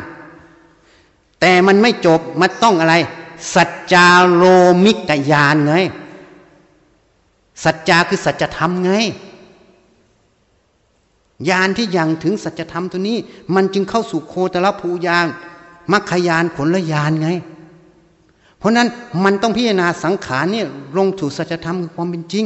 [1.41, 2.95] แต่มันไม่จบมันต้องอะไร
[3.53, 4.43] สัจจาโล
[4.85, 5.75] มิกยานไง
[7.63, 8.91] สัจจาคือสัจธรรมไง
[11.49, 13.17] ญาณที่ยังถึงสัจธรรมตัวนี้
[13.55, 15.25] มันจึงเข้าสู่โคตรภูยาน
[15.91, 17.29] มัคคยานผลยานไง
[18.57, 18.87] เพราะนั้น
[19.23, 22.45] มันต้องพิจารณาสังขารเนี่ยลงสู่สัจธรรมคือความเป็นจริง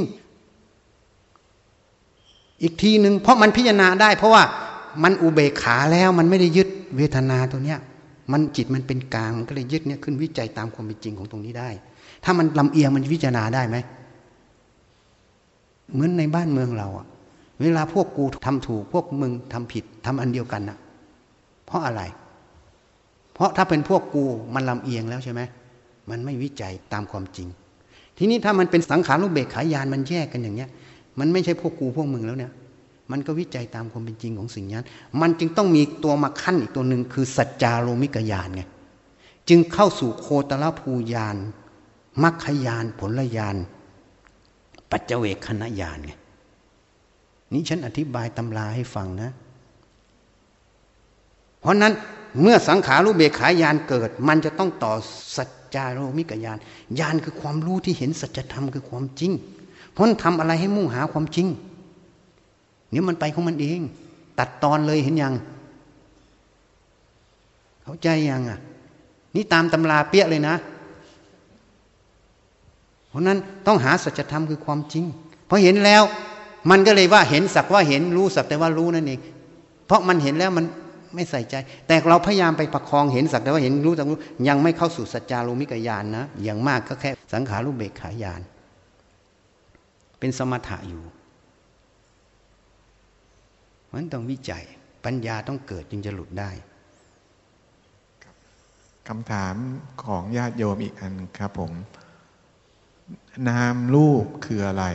[2.61, 4.43] อีกทีหนึ่งเพราะมันพิจารณาได้ เพราะว่า
[5.03, 6.67] มันอุเบกขาแล้วมันไม่ได้ยึด
[6.97, 7.79] เวทนาตัวเนี้ย
[8.31, 11.69] มันจิตมันเป็นกลางมันก็เลยยึดเนี่ยขึ้นวิจัยตามความเป็นจริงของตรงนี้ได้
[12.23, 13.77] ถ้ามันลำเอียงมันพิจารณาได้ไหม
[15.93, 17.08] เหมือนในบ้านเมืองเราอะ
[17.62, 20.78] เวลาพวกกูทำถูก พวกมึงทำผิดทำอันเดียวกันนะ
[21.65, 22.02] เพราะอะไร
[23.34, 24.23] เพราะถ้าเป็นพวกกู
[24.54, 25.41] มันลำเอียงแล้วใช่ไหม
[26.10, 27.47] มันไม่วิจัยตามความจริง
[28.17, 30.69] ทีนี้ถ้ามันเป็นสังขารรูปเบกขายานมันแยกกันอย่างเนี้ย
[31.19, 32.52] มันไม่ใช่พวกกูพวกมึงแล้วเนี่ย
[33.12, 34.88] มันก็วิจัยตามความเป็นจริงของสิ่งนั้น
[35.21, 38.63] มันจึงต้องมีตัวมาขั้นอีกตัวหนึ่งคือสัจจาโรมิกยานไง
[39.49, 41.38] จึงเข้าสู่โคตรภูยาน
[42.23, 43.56] มัคคยาน ผลยาน
[44.91, 46.12] ปัจเจเวคขณะยานไง
[47.54, 49.32] นี่ฉันอธิบายตำราให้ฟังนะ
[51.60, 51.93] เพราะนั้น
[52.41, 54.93] เมื่อสังขารู้เบขายานเกิด มันจะต้องต่อ
[55.36, 56.58] สัจจารุมิกยาน
[56.99, 59.32] ยานคือความรู้ที่เห็นสัจธรรมคือความจริง
[59.91, 61.47] เพราะทำอะไรให้มุ่งหาความจริง
[62.91, 63.80] เนี่ยมันไปของมันเอง
[64.39, 65.34] ตัดตอนเลยเห็นยัง
[67.84, 68.60] เข้าใจยังอะ
[69.36, 70.56] นี่ตามตำราเปี้ยเลยนะ
[73.19, 75.05] ราะนั้นต้องหาสัจธรรมคือความจริง
[75.49, 76.03] พอเห็นแล้ว
[76.69, 79.19] มันก็เลยว่าเห็นสักว่าเห็นรู้สักแต่ว่ารู้นั่นเอง
[79.86, 80.65] เพราะมันเห็นแล้วมัน
[81.15, 81.55] ไม่ใส่ใจ
[81.88, 88.41] แต่เราพยายามไปประคองเห็นสักแต่ว่าเห็นรู้สักรู้ ยังไม่เข้าสู่สัจจารุมิกยานนะ อย่างมากก็แค่สังขารุเบกขายาน
[90.19, 91.03] เป็นสมถะอยู่
[93.93, 94.63] มันต้องวิจัย
[95.05, 96.51] ปัญญาต้องเกิดจึงจะหลุดได้
[99.08, 99.55] คำถาม
[100.03, 101.71] ของญาติโยมอีกอันครับผม
[103.49, 104.85] นามรูปคืออะไร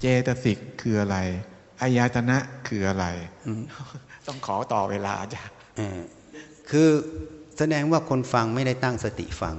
[0.00, 1.16] เจตสิกคืออะไร
[1.80, 3.06] อายตนะคืออะไร
[4.26, 5.42] ต้องขอต่อเวลาจ้ะ
[6.70, 6.88] คือ
[7.58, 9.56] แสดงว่าคนฟังไม่ได้ตั้งสติฟัง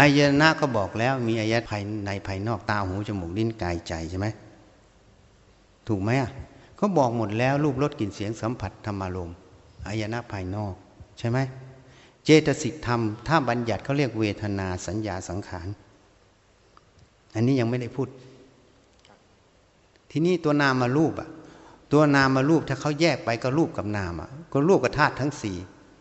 [0.00, 4.26] อายตนะก็บอกแล้วมีอายตภายในภายนอกตาหูจมูกลิ้นกายใจใช่ไหม
[5.88, 6.30] ถูกไหมอะ
[6.76, 9.30] เขาบอกหมดแล้วรูปรสกลิ่นเสียงสัมผัสธรรมารม
[9.86, 10.74] อายตนะภายนอก
[11.18, 11.38] ใช่ไหม
[12.24, 15.68] เจตสิกธรรม ถ้าบัญญัติเขาเรียกเวทนาสัญญาสังขาร
[17.34, 18.08] อันนี้ยังไม่ได้พูด
[20.10, 21.28] ทีนี้ตัวนามารูปอะ
[21.92, 25.56] ตัวนามารูปถ้าเขาแยกไปก็รูปกับนามอะก็รูปกับธาตุทั้งสี่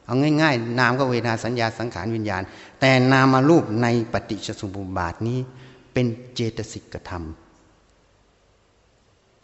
[0.06, 2.44] เอาง่าย ๆ นามก็เวทนาสัญญาสังขารวิญญาณ
[2.80, 5.40] แต่นามารูปในปฏิจจสมุปบาทนี้
[5.94, 7.24] เป็นเจตสิกธรรม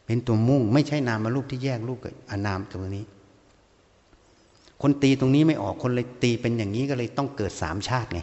[0.05, 3.05] เป็นตัวมุ่งไม่ใช่นามารูปที่แยกรูปกับอนามตรงนี้
[4.81, 8.19] คนตีตรงนี้ไม่ออกคนเลยตีเป็นอย่างนี้ก็เลยต้องเกิดสามชาติไง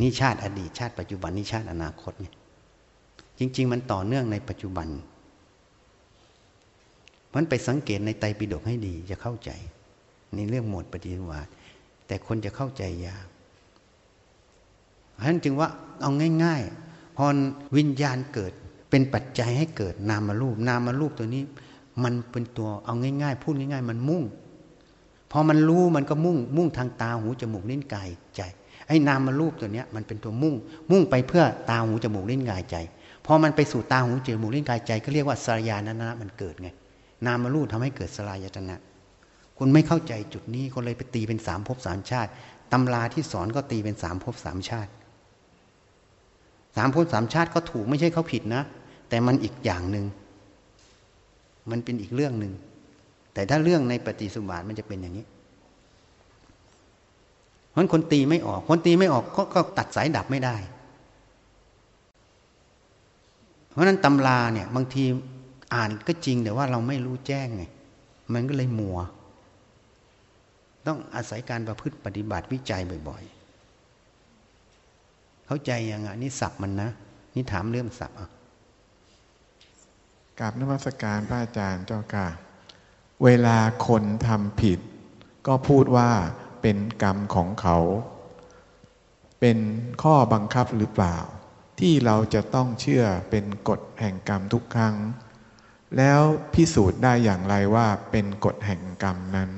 [0.00, 2.34] นี่ชาติอดีตชาติปัจจุบันนี่ชาติอนาคตเนี่ย
[3.38, 4.88] จริง ๆ มันต่อเนื่องในปัจจุบัน
[7.34, 9.50] มันไปสังเกตในไตรปิฎกให้ดีจะเข้าใจ
[10.34, 11.50] ในเรื่องหมวดปฏิวัติ
[12.06, 13.26] แต่คนจะเข้าใจยาก
[15.12, 15.68] เพราะฉะนั้นจึงว่า
[16.02, 16.10] เอา
[16.44, 17.24] ง่าย ๆ พอ
[17.76, 18.52] วิญญาณเกิด
[18.90, 21.42] เป็นปัจจัยให้เกิดนามารูป นามารูปตัวนี้
[22.02, 24.22] มันเป็นตัวเอาง่าย ๆ พูดง่าย ๆ มันมุ่ง
[25.32, 28.42] พอมันรู้มันก็มุ่งมุ่งทางตาหูจมูกลิ้นกายใจ
[28.88, 30.54] ไอ้นามารูปตัวเนี้ยมันเป็นตัวมุ่ง
[30.90, 32.76] มุ่งไปเพื่อตาหูจมูกลิ้นกายใจ
[33.26, 36.68] พอมันไปสู่ตาหูจมูกลิ้นกายใจก็เรียกว่าสลายานะนะมันเกิดไง
[37.26, 38.76] นามารูปทำให้เกิดสลายตนะ
[39.58, 42.30] คุณไม่เข้าใจจุดนี้คนเลยไปตีเป็นสามภพสามชาติ
[42.72, 44.90] ตำราที่สอนก็ตีเป็นสามภพสามชาติ
[46.76, 48.62] สามภพสามชาติก็ถูกไม่ใช่เขาผิดนะ
[49.08, 50.04] แต่มันอีกอย่างหนึ่ง
[51.70, 52.52] มันเป็นอีกเรื่องหนึ่ง
[53.34, 55.26] แต่ถ้าเรื่องในปฏิสุบาทมันจะเป็นอย่างนี้
[57.70, 60.56] เพราะคนตีไม่ออก คนตีไม่ออกก็ตัดสายดับไม่ได้
[63.70, 65.04] เพราะนั้นตำราเนี่ย บางที
[65.74, 67.62] อ่านก็จริงแต่ว่าเราไม่รู้แจ้งไง
[68.32, 68.98] มันก็เลยมัว
[70.86, 76.90] ต้องอาศัยการประพฤติปฏิบัติวิจัยบ่อยๆ เข้าใจยังไงนี่สับมันนะ
[77.34, 78.28] นี่ถามเรื่องสับอะ
[80.38, 82.26] กราบนมัสการพระอาจารย์เจ้าค่ะ
[83.24, 83.58] เวลา
[83.88, 84.78] คนทำผิด
[85.46, 86.10] ก็พูดว่า
[86.62, 87.78] เป็นกรรมของเขา
[89.40, 89.58] เป็น
[90.02, 91.16] ข้อบังคับหรือเปล่า
[91.80, 94.94] ที่เราจะต้องเชื่อเป็นกฎแห่งกรรมทุกครั้ง
[95.96, 96.20] แล้ว
[96.54, 99.50] พิสูจน์ได้อย่างไรว่าเป็นกฎแห่งกรรมนั้น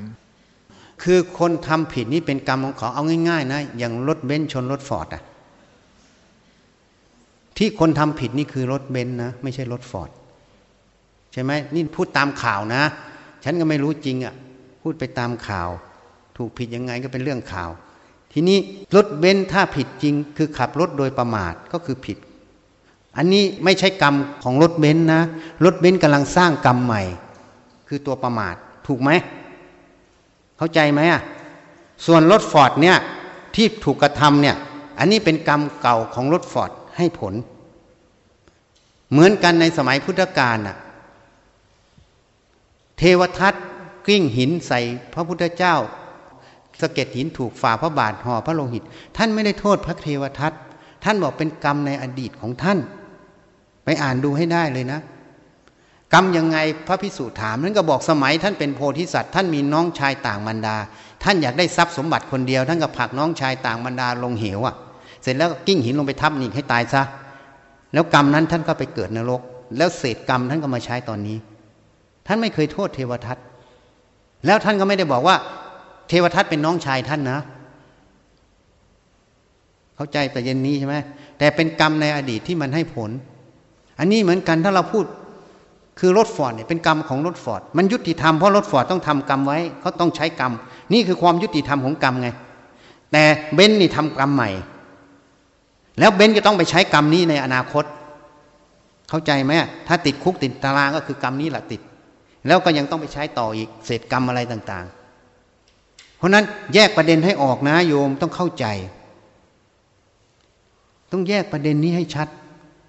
[1.03, 5.22] คือคนทำผิดนี่เป็นกรรมของเขาเอาง่ายๆนะอย่างรถเบนซ์ชนรถฟอร์ดอะ
[7.57, 10.11] ที่คนทำผิดนี่คือรถเบนซ์นะ ไม่ใช่รถฟอร์ด
[11.33, 12.83] ใช่ไหมนี่พูดตามข่าวนะ
[13.44, 14.35] ฉันก็ไม่รู้จริงอะ่ะ
[14.83, 15.70] พูดไปตามข่าว
[16.37, 17.70] ถูกผิดยังไงก็เป็นเรื่องข่าว
[18.33, 18.59] ทีนี้
[18.96, 22.18] รถเบนซ์ถ้าผิดจริง คือขับรถโดยประมาทก็คือผิด
[23.16, 25.22] อันนี้ไม่ใช่กรรมของรถเบนซ์นะ
[25.64, 27.02] รถเบนซ์กำลังสร้างกรรมใหม่
[27.88, 28.54] คือตัวประมาท
[28.87, 29.11] ถูกไหม
[30.57, 31.22] เข้าใจไหมอะ
[32.07, 32.96] ส่วนรถฟอร์ดเนี่ย
[33.54, 34.57] ที่ถูกกระทำเนี่ย
[34.98, 37.35] อันนี้เป็นกรรมเก่าของรถฟอร์ดให้ผล
[39.11, 40.76] เหมือนกันในสมัยพุทธกาลน่ะ
[42.98, 43.54] เทวทัต
[44.07, 44.80] กลิ้งหินใส่
[45.14, 45.76] พระพุทธเจ้า
[46.80, 48.83] สะเก็ดหินถูกฝ่าพระบาทห่อพระโลหิต
[49.16, 50.52] ท่านไม่ได้โทษพระเทวทัต
[51.04, 52.78] ท่านบอกเป็นกรรมในอดีตของท่าน
[53.85, 55.00] ไปอ่านดูให้ได้เลยนะ
[56.12, 60.76] กรรมยังไงพระพิสุถามนั้นก็บอกสมัยท่านเป็นโพธิสัตว์ท่านมีน้องชายต่างบรรดา
[61.24, 64.74] ท่านอยากได้ทรัพย์สมบัติคนเดียว ท่านก็ผลักน้องชายต่างบรรดาลงเหวอะ
[65.22, 67.02] เสร็จแล้วก็กิ้งหินลงไปทับนี่ให้ตายซะ
[67.92, 69.40] แล้วกรรมนั้นท่านก็ไปเกิดนรก
[69.76, 71.37] แล้วเศษกรรมท่านก็มาใช้ตอนนี้
[72.27, 73.39] ท่านไม่เคยโทษเทวทัต
[74.47, 75.37] แล้วท่านก็ไม่ได้บอกว่า
[76.09, 77.41] เทวทัตเป็นน้องชายท่านนะ
[79.97, 80.97] เข้าใจแต่เย็นนี้ใช่ไหม
[81.39, 83.11] แต่เป็นกรรมในอดีตที่มันให้ผล
[83.99, 85.05] อันนี้เหมือนกันถ้าเราพูด
[86.01, 90.53] คือรถฟอร์ดเนี่ยเป็นกรรมของรถฟอร์ดมันยุติธรรมเพราะรถฟอร์ดต้องทำกรรมไว้เขาต้องใช้กรรม
[90.93, 92.29] นี่คือความยุติธรรมของกรรมไง
[93.13, 94.51] แต่เบนนี่ทำกรรมใหม่
[95.99, 97.85] แล้วเบนก็ต้องไปใช้กรรมนี้ในอนาคต
[99.09, 99.53] เข้าใจไหม
[99.89, 101.81] ถ้าติดคุกติดตารางก็คือกรรมนี้แหละติด
[102.46, 108.66] แล้วก็ยังต้องไปใช้ต่ออีกเศษกรรมอะไรต่าง ๆ เพราะนั้นแยกประเด็นให้ออกนะโยมต้องเข้าใจ
[111.12, 112.28] ต้องแยกประเด็นนี้ให้ชัด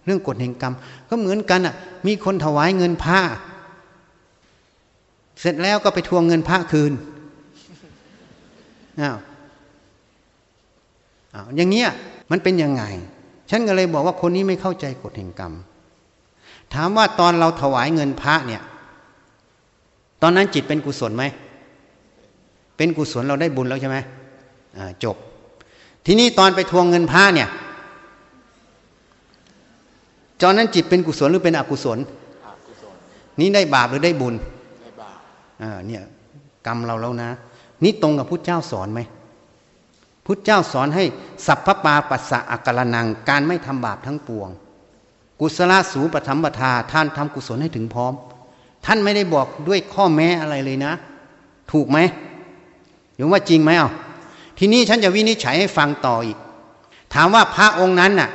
[0.06, 0.74] เรื่องกฎแห่งกรรม
[1.10, 1.76] ก็เหมือนกันอะ
[2.08, 3.20] มีคนถวายเงินพระ
[5.40, 6.94] เสร็จแล้วก็ไปทวงเงินพระคืน
[9.02, 9.18] อ้าว
[11.34, 11.90] อ้าวอย่างเงี้ย
[12.32, 12.84] มันเป็นยังไง
[13.50, 15.54] ฉันก็เลยบอกว่าคนนี้ไม่เข้าใจกฎแห่งกรรม
[16.74, 18.62] ถามว่าตอนเราถวายเงินพระเนี่ย
[20.22, 21.24] ตอนนั้นจิตเป็นกุศลไหม
[22.78, 23.98] เป็นกุศลเราได้บุญแล้วใช่ไหม
[25.04, 25.16] จบ
[26.06, 27.50] ทีนี้ตอนไปทวงเงินพระเนี่ย
[30.42, 31.98] ตอนนั้นจิตเป็นกุศลหรือเป็นอกุศล
[33.40, 34.36] นี่ได้บาปหรือได้บุญ
[34.82, 35.18] ได้บาป
[35.62, 36.02] อ่าเนี่ย
[36.68, 37.30] กรรมเราแล้วนะ
[37.84, 39.00] นี่ตรงกับพุทธเจ้าสอนไหม
[40.26, 41.04] พุทธเจ้าสอนให้
[41.46, 44.50] สัพพปาปัสสะอักรนัง การไม่ทำบาปทั้งปวง
[45.40, 48.14] กุศลสูปธรรมปทาท่านทำกุศลให้ถึงพร้อม
[48.86, 50.94] ท่านไม่ได้บอกด้วยข้อแม้อะไรเลยนะ
[51.72, 51.98] ถูกไหม
[53.18, 53.92] ยมว่าจริงไหมเอะ
[54.58, 56.38] ทีนี้ฉันจะวินิจฉัยให้ฟังต่ออีก
[57.14, 58.30] ถามว่าพระองค์นั้นน่ะ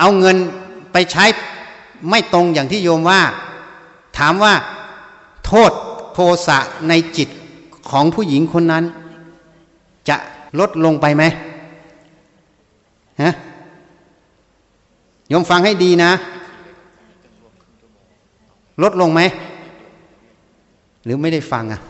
[0.00, 0.36] เอาเงิน
[0.92, 1.24] ไปใช้
[2.10, 3.20] ไม่ตรงอย่างที่โยมว่า
[4.18, 4.54] ถามว่า
[5.46, 5.72] โทษ
[6.14, 7.28] โทสะในจิต
[7.90, 8.84] ของผู้หญิงคนนั้น
[10.08, 10.16] จะ
[10.58, 11.22] ลดลงไปไหม
[13.22, 13.32] ฮะ
[15.28, 16.10] โยมฟังให้ดีนะ
[18.82, 19.20] ลดลงไหม
[21.04, 21.80] หรือไม่ได้ฟังอะ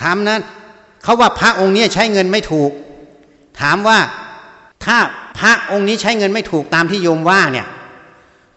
[0.00, 0.40] ถามนั้น
[1.02, 2.70] เขาว่าพระองค์นี้ใช้เงินไม่ถูก
[3.60, 3.98] ถามว่า
[4.84, 4.98] ถ้า
[5.38, 7.66] พระองค์นี้ใช้เงินไม่ถูกตามที่โยมว่าเนี่ย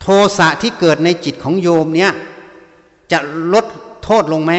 [0.01, 0.07] โท
[0.37, 2.13] สะที่เกิดในจิตของโยมเนี่ย
[3.11, 3.19] จะ
[3.53, 3.65] ลด
[4.03, 4.53] โทษลงไหม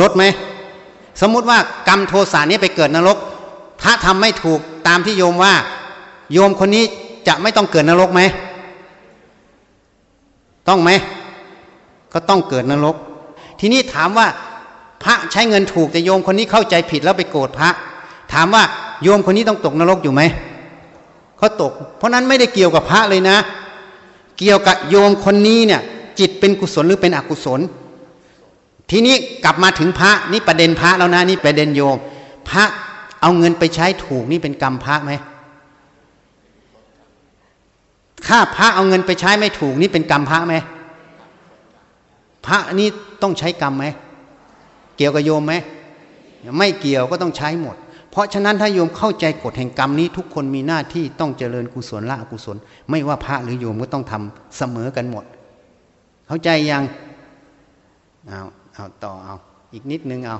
[0.00, 0.24] ลดไหม
[1.20, 1.58] สมมุติว่า
[1.88, 3.18] กรรมโทสะนี้ไปเกิดนรก
[3.80, 5.54] พระทำไม่ถูกตามที่โยมว่า
[6.32, 6.84] โยมคนนี้
[7.28, 8.20] จะไม่ต้องเกิดนรกไหม
[10.68, 10.90] ต้องไหม
[12.12, 12.96] ก็ต้องเกิดนรก
[13.60, 14.26] ทีนี้ถามว่า
[15.02, 17.70] พระใช้เงินถูกแต่โยมคนนี้เข้าใจผิดแล้วไปโกรธพระ
[18.32, 18.62] ถามว่า
[19.02, 20.22] โยมคนนี้ต้องตกนรกอยู่ไหม
[21.38, 23.36] เขาตก เพราะนั้นไม่ได้เกี่ยวกับพระเลยนะ
[24.38, 25.80] เกี่ยวกับโยมคนนี้เนี่ย
[26.18, 27.60] จิตเป็นกุศลหรือเป็นอกุศล
[28.90, 31.96] ทีนี้กลับมาถึงพระนี่ประเด็นพระแล้วนะนี่ประเด็นโยม
[32.50, 32.64] พระ
[33.20, 35.12] เอาเงินไปใช้ถูกนี่เป็นกรรมพระไหม
[38.26, 40.54] ถ้าพระเอาเงินไปใช้ไม่ถูกนี่เป็นกรรมพระไหม
[42.46, 42.88] พระนี่
[43.22, 43.84] ต้องใช้กรรมไหม
[44.96, 45.54] เกี่ยวกับโยมไหม
[46.58, 47.76] ไม่เกี่ยวก็ต้องใช้หมด
[48.10, 52.56] เพราะฉะนั้นถ้าโยมเข้าใจกฎแห่งกรรมนี้ ทุกคนมีหน้าที่ต้องเจริญกุศลละอกุศล
[52.90, 55.24] ไม่ว่าพระหรือโยมก็ต้องทำเสมอกันหมด
[56.26, 56.82] เข้าใจยัง
[58.28, 58.40] เอา
[58.74, 59.34] เอาต่อเอา
[59.72, 60.36] อีกนิดนึงเอา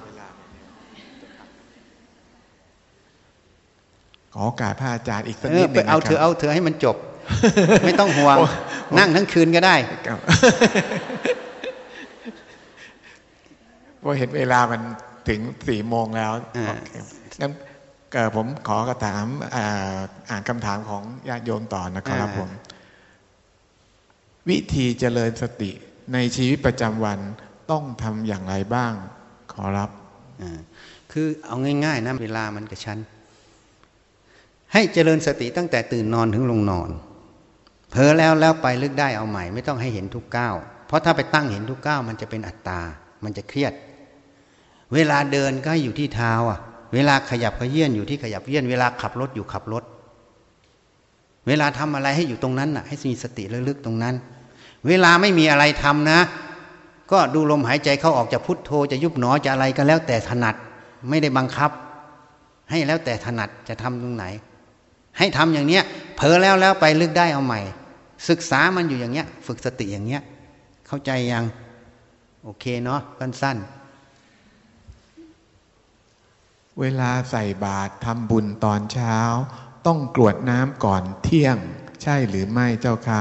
[4.33, 6.97] ขอโอกาสพระอาจารย์อีกสักเอนิอดหไปนึ่งเอานะคเธอรับเอาเธอให้มันจบ
[7.85, 8.37] ไม่ต้องห่วง
[8.99, 9.77] นั่งทั้งคืนก็ได้
[10.07, 10.19] ครับ
[14.03, 14.81] พอเห็นเวลามัน
[15.29, 16.91] ถึงสี่โมงแล้วอ่าโอเค
[17.41, 17.53] งั้น
[18.13, 19.25] เอ่อผมขอกระถาม
[19.55, 19.99] อ่า
[20.31, 22.51] อ่านคำถามของญาติโยมต่อนะครับผม
[24.49, 25.71] วิธีเจริญสติ
[26.13, 27.19] ในชีวิตประจำวัน
[27.71, 28.93] ต้องทำอย่างไรบ้าง
[29.53, 29.91] ขอรับ
[30.43, 30.59] อ่า
[31.13, 32.99] คือเอาง่ายๆนะเวลามันกระชั้น
[34.73, 36.91] ให้เจริญสติตั้งแต่ตื่นนอนถึงลงนอน
[37.91, 40.55] เผลอแล้วแล้วไปลึกได้เอาใหม่ ไม่ต้องให้เห็นทุกก้าว
[40.87, 42.81] เพราะถ้าไปตั้งเห็นทุกก้าวมันจะเป็นอัตตา
[43.25, 43.73] มันจะเครียด
[44.95, 46.59] เวลาเดินก็อยู่ที่เท้าอะ
[46.95, 49.85] เวลาขยับขยื่นอยู่ที่ขยับเยื่อนเวลาขับรถอยู่ขับรถ
[51.47, 54.15] เวลาทำอะไรให้อยู่ตรงนั้นน่ะ ให้มีสติระลึกตรงนั้น
[54.87, 56.21] เวลาไม่มีอะไรทำนะ
[57.13, 60.55] ก็ดูลมหายใจเข้าออกจะพุทโธจะยุบหนอจะอะไรก็แล้วแต่ถนัด
[61.09, 61.71] ไม่ได้บังคับ
[62.71, 64.25] ให้แล้วแต่ถนัดจะทำตรงไหน
[65.19, 65.85] ให้ทำอย่างเนี้ย
[66.19, 67.61] เผลอแล้วแล้วไปลึกได้เอาใหม่
[68.29, 70.23] ศึกษามันอยู่อย่างเงี้ย ฝึกสติอย่างเงี้ย
[70.87, 71.45] เข้าใจยัง
[72.45, 73.01] โอเคเนาะ
[73.43, 73.57] สั้น
[76.81, 79.19] เวลาใส่บาตรทำบุญตอนเช้า
[79.87, 81.57] ต้องกรวดน้ำก่อนเที่ยง
[82.03, 83.21] ใช่หรือไม่เจ้าคะ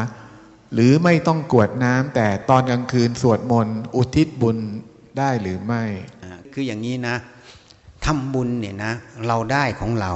[0.74, 4.58] หรือไม่ต้องกรวดน้ำแต่ตอนกลางคืนสวดมนต์อุทิศบุญ
[5.18, 7.16] ได้หรือไม่ๆอ่าคืออย่างนี้นะ
[8.06, 8.94] ทำบุญเนี่ยนะ
[9.28, 10.14] เราได้ของเรา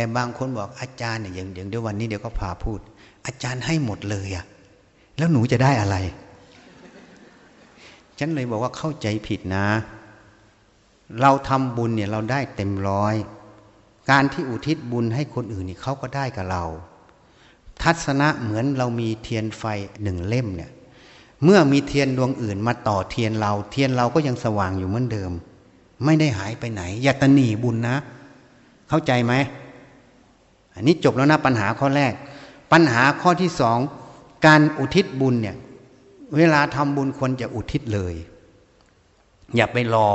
[0.00, 2.80] แต่บางคนบอกอาจารย์เนี่ยอย่างอย่างเดี๋ยววันนี้เดี๋ยวก็พาพูด
[3.26, 4.44] อาจารย์ให้หมดเลยอะ
[5.18, 5.96] แล้วหนูจะได้อะไร
[8.18, 9.66] ฉันเลยบอกว่าเข้าใจผิดนะ
[11.20, 13.14] เราทำบุญเนี่ยเราได้เต็มร้อย
[14.10, 16.64] การที่อุทิศบุญให้คนอื่นนี่เขาก็ได้กับเรา
[17.82, 19.64] ทัศนะเหมือนเรามีเทียนไฟ
[20.02, 20.70] หนึ่งเล่มเนี่ย
[21.44, 25.32] เมื่อมีเทียนดวงอื่นมาต่อเทียนเรา เทียนเราก็ยังสว่างอยู่เหมือนเดิม
[26.04, 27.96] ไม่ได้หายไปไหนอย่าตะหนีบุญนะ
[28.88, 29.34] เข้าใจไหม
[30.74, 32.12] อันนี้จบแล้วนะปัญหาข้อแรก
[32.72, 33.78] ปัญหาข้อที่สอง
[34.46, 35.56] การอุทิศบุญเนี่ย
[36.36, 38.14] เวลาทำบุญควรจะอุทิศเลย
[39.56, 40.10] อย่าไปรอ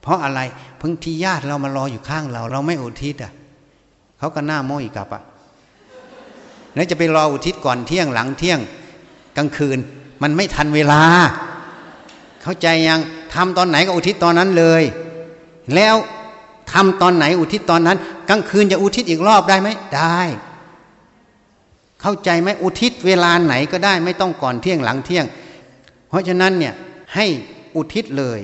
[0.00, 0.40] เพราะอะไร
[0.78, 3.32] เพิ่งที่ญาติเรามารออยู่ข้างเรา เราไม่อุทิศอะ
[4.18, 5.22] เขาก็หน้าโมอีกกลับอะ
[6.74, 8.58] แล้วจะไปรออุทิศก่อนเที่ยงหลังเที่ยง
[9.36, 9.78] กลางคืน
[10.22, 11.02] มันไม่ทันเวลา
[12.42, 13.00] เข้าใจยัง
[13.34, 14.82] ทำตอนไหนก็อุทิศตอนนั้นเลย
[15.74, 15.94] แล้ว
[16.72, 17.98] ทำตอนไหนอุทิศตอนนั้น
[18.30, 20.20] กลางคืนจะอุทิศอีกรอบได้ไหมได้
[22.00, 25.24] เข้าใจไหมอุทิศเวลาไหนก็ได้ ไม่ต้องก่อนเที่ยงหลังเที่ยง
[26.08, 26.74] เพราะฉะนั้นเนี่ย
[27.14, 27.26] ให้
[27.76, 28.40] อุทิศเลย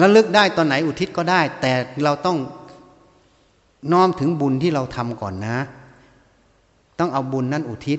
[0.00, 1.72] ระลึกได้ตอนไหนอุทิศก็ได้ แต่
[2.04, 2.38] เราต้อง
[3.92, 5.56] น้อมถึงบุญที่เราทำก่อนนะ
[6.98, 7.98] ต้องเอาบุญนั้นอุทิศ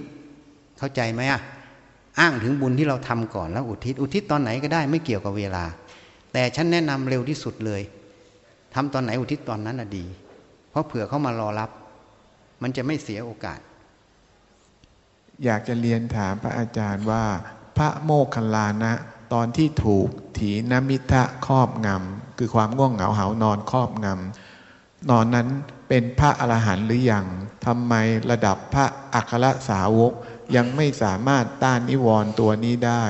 [0.78, 1.42] เข้าใจไหมอะ
[2.20, 5.66] อ้างถึงบุญที่เราทำก่อนแล้วอุทิศ อุทิศตอนไหนก็ได้ไม่เกี่ยวกับเวลา
[6.34, 7.82] แต่ฉันแนะนำเร็วที่สุดเลย
[8.74, 10.06] ทำตอนไหนอุทิศตอนนั้นน่ะดี
[10.74, 11.70] เพราะเผื่อเขามารอรับ
[12.62, 13.60] มันจะไม่เสียโอกาส
[15.44, 17.26] อยากจะเรียนถามพระอาจารย์ว่า
[17.78, 18.94] พระโมคคัลลานะ
[19.34, 20.08] ตอนที่ถูก
[20.38, 25.48] ถีนมิทะครอบงำคือความง่วงเหงาเหานอนครอบงำนอนนั้น
[25.88, 27.26] เป็นพระอรหันต์หรือยัง
[27.66, 27.94] ทำไม
[28.32, 30.14] ระดับพระอัครสาวก
[30.56, 33.06] ยังไม่สามารถต้านนิวรณ์ตัวนี้ได้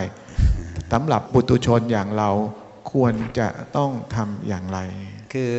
[0.92, 2.30] สำหรับปุตุชนอย่างเรา
[2.92, 4.80] ควรจะต้องทำอย่างไร
[5.34, 5.54] คือ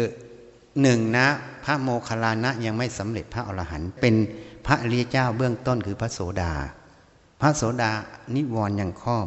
[0.83, 1.29] หนึ่งนะ
[1.65, 4.15] พระโมคคัลลานะยังไม่สำเร็จพระอรหันต์เป็น
[4.67, 6.53] พระอริยเจ้าเบื้องต้นคือพระโสดา
[7.41, 7.91] พระโสดา
[8.37, 9.27] นิวรณ์ยังครอบ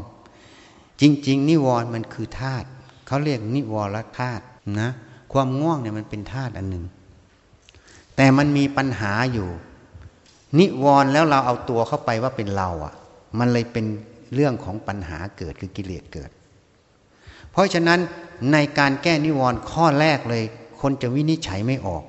[1.02, 2.68] จริง ๆ นิวรณ์มันคือธาตุ
[3.08, 4.44] เขาเรียกนิวรธาตุ
[4.82, 4.90] นะ
[5.34, 6.86] ความง่วงเนี่ยมันเป็นธาตุอันหนึ่ง
[8.16, 9.50] แต่มันมีปัญหาอยู่
[10.60, 12.94] นิวรณ์แล้วเราเอาตัวเข้าไปว่าเป็นเราอะ
[13.40, 13.86] มันเลยเป็น
[14.34, 16.30] เรื่องของปัญหาเกิดคือกิเลสเกิด
[17.52, 18.00] เพราะฉะนั้น
[18.52, 20.44] ในการแก้นิวรณ์ข้อแรกเลย
[20.82, 22.04] คนจะวินิจฉัยไม่ออก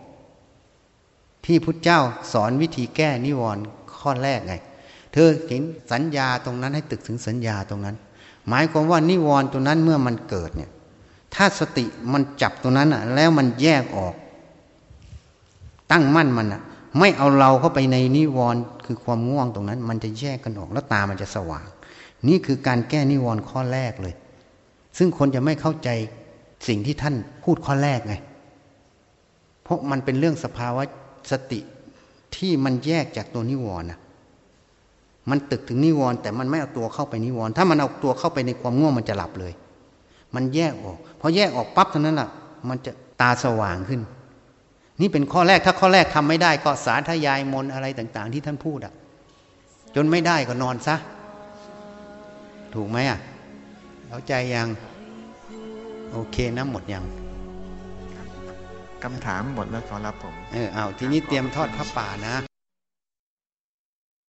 [1.48, 2.00] ที่พุทธเจ้า
[2.32, 3.62] สอนวิธีแก้นิวรณ์
[3.98, 4.54] ข้อแรกไง
[5.12, 7.96] เธอเห็นสัญญาตรงนั้นให้ตึกถึงสัญญาตรงนั้น
[8.48, 10.70] หมายความว่านิวรณ์ตรงนั้นเมื่อมันเกิดเนี่ย
[11.34, 14.14] ถ้าสติมันจับตรงนั้นอะ แล้วมันแยกออก
[15.90, 16.62] ตั้งมั่นมันอะ
[16.98, 21.66] ไม่เอาเราเข้าไปในนิวรณ์คือความง่วงตรงนั้น มันจะแยกกันออกแล้วตามันจะสว่าง
[22.28, 24.14] นี่คือการแก้นิวรณ์ข้อแรกเลย
[24.98, 25.88] ซึ่งคนจะไม่เข้าใจ
[26.68, 28.14] สิ่งที่ท่านพูดข้อแรกไง
[29.62, 30.82] เพราะมันเป็นเรื่องสภาวะ
[31.30, 31.60] สติ
[32.36, 33.98] ที่มันแยกจากตัวนิวรณ์นะ
[35.30, 39.52] มันตึกถึงนิวรณ์แต่มันไม่เอาตัวเข้าไปนิวรณ์ถ้ามันเอาตัวเข้าไปในความง่วงมันจะหลับเลย
[40.34, 42.28] มันแยกออกพอแยกออกปั๊บเท่านั้นแหละ
[42.68, 44.00] มันจะตาสว่างขึ้น
[45.00, 48.94] นี่เป็นข้อแรกถ้าข้อแรกทำไม่ได้ก็สาธยายมนอะไรต่าง ๆ ที่ท่านพูดอะ
[49.94, 50.96] จนไม่ได้ก็นอนซะ
[52.74, 53.18] ถูกไหมอะ
[54.08, 54.68] เข้าใจยัง
[56.12, 57.04] โอเคนะหมดยัง
[59.04, 62.34] คำถามหมดแล้วขอรับผม เออเอาทีนี้เตรียมทอดพระป่านะ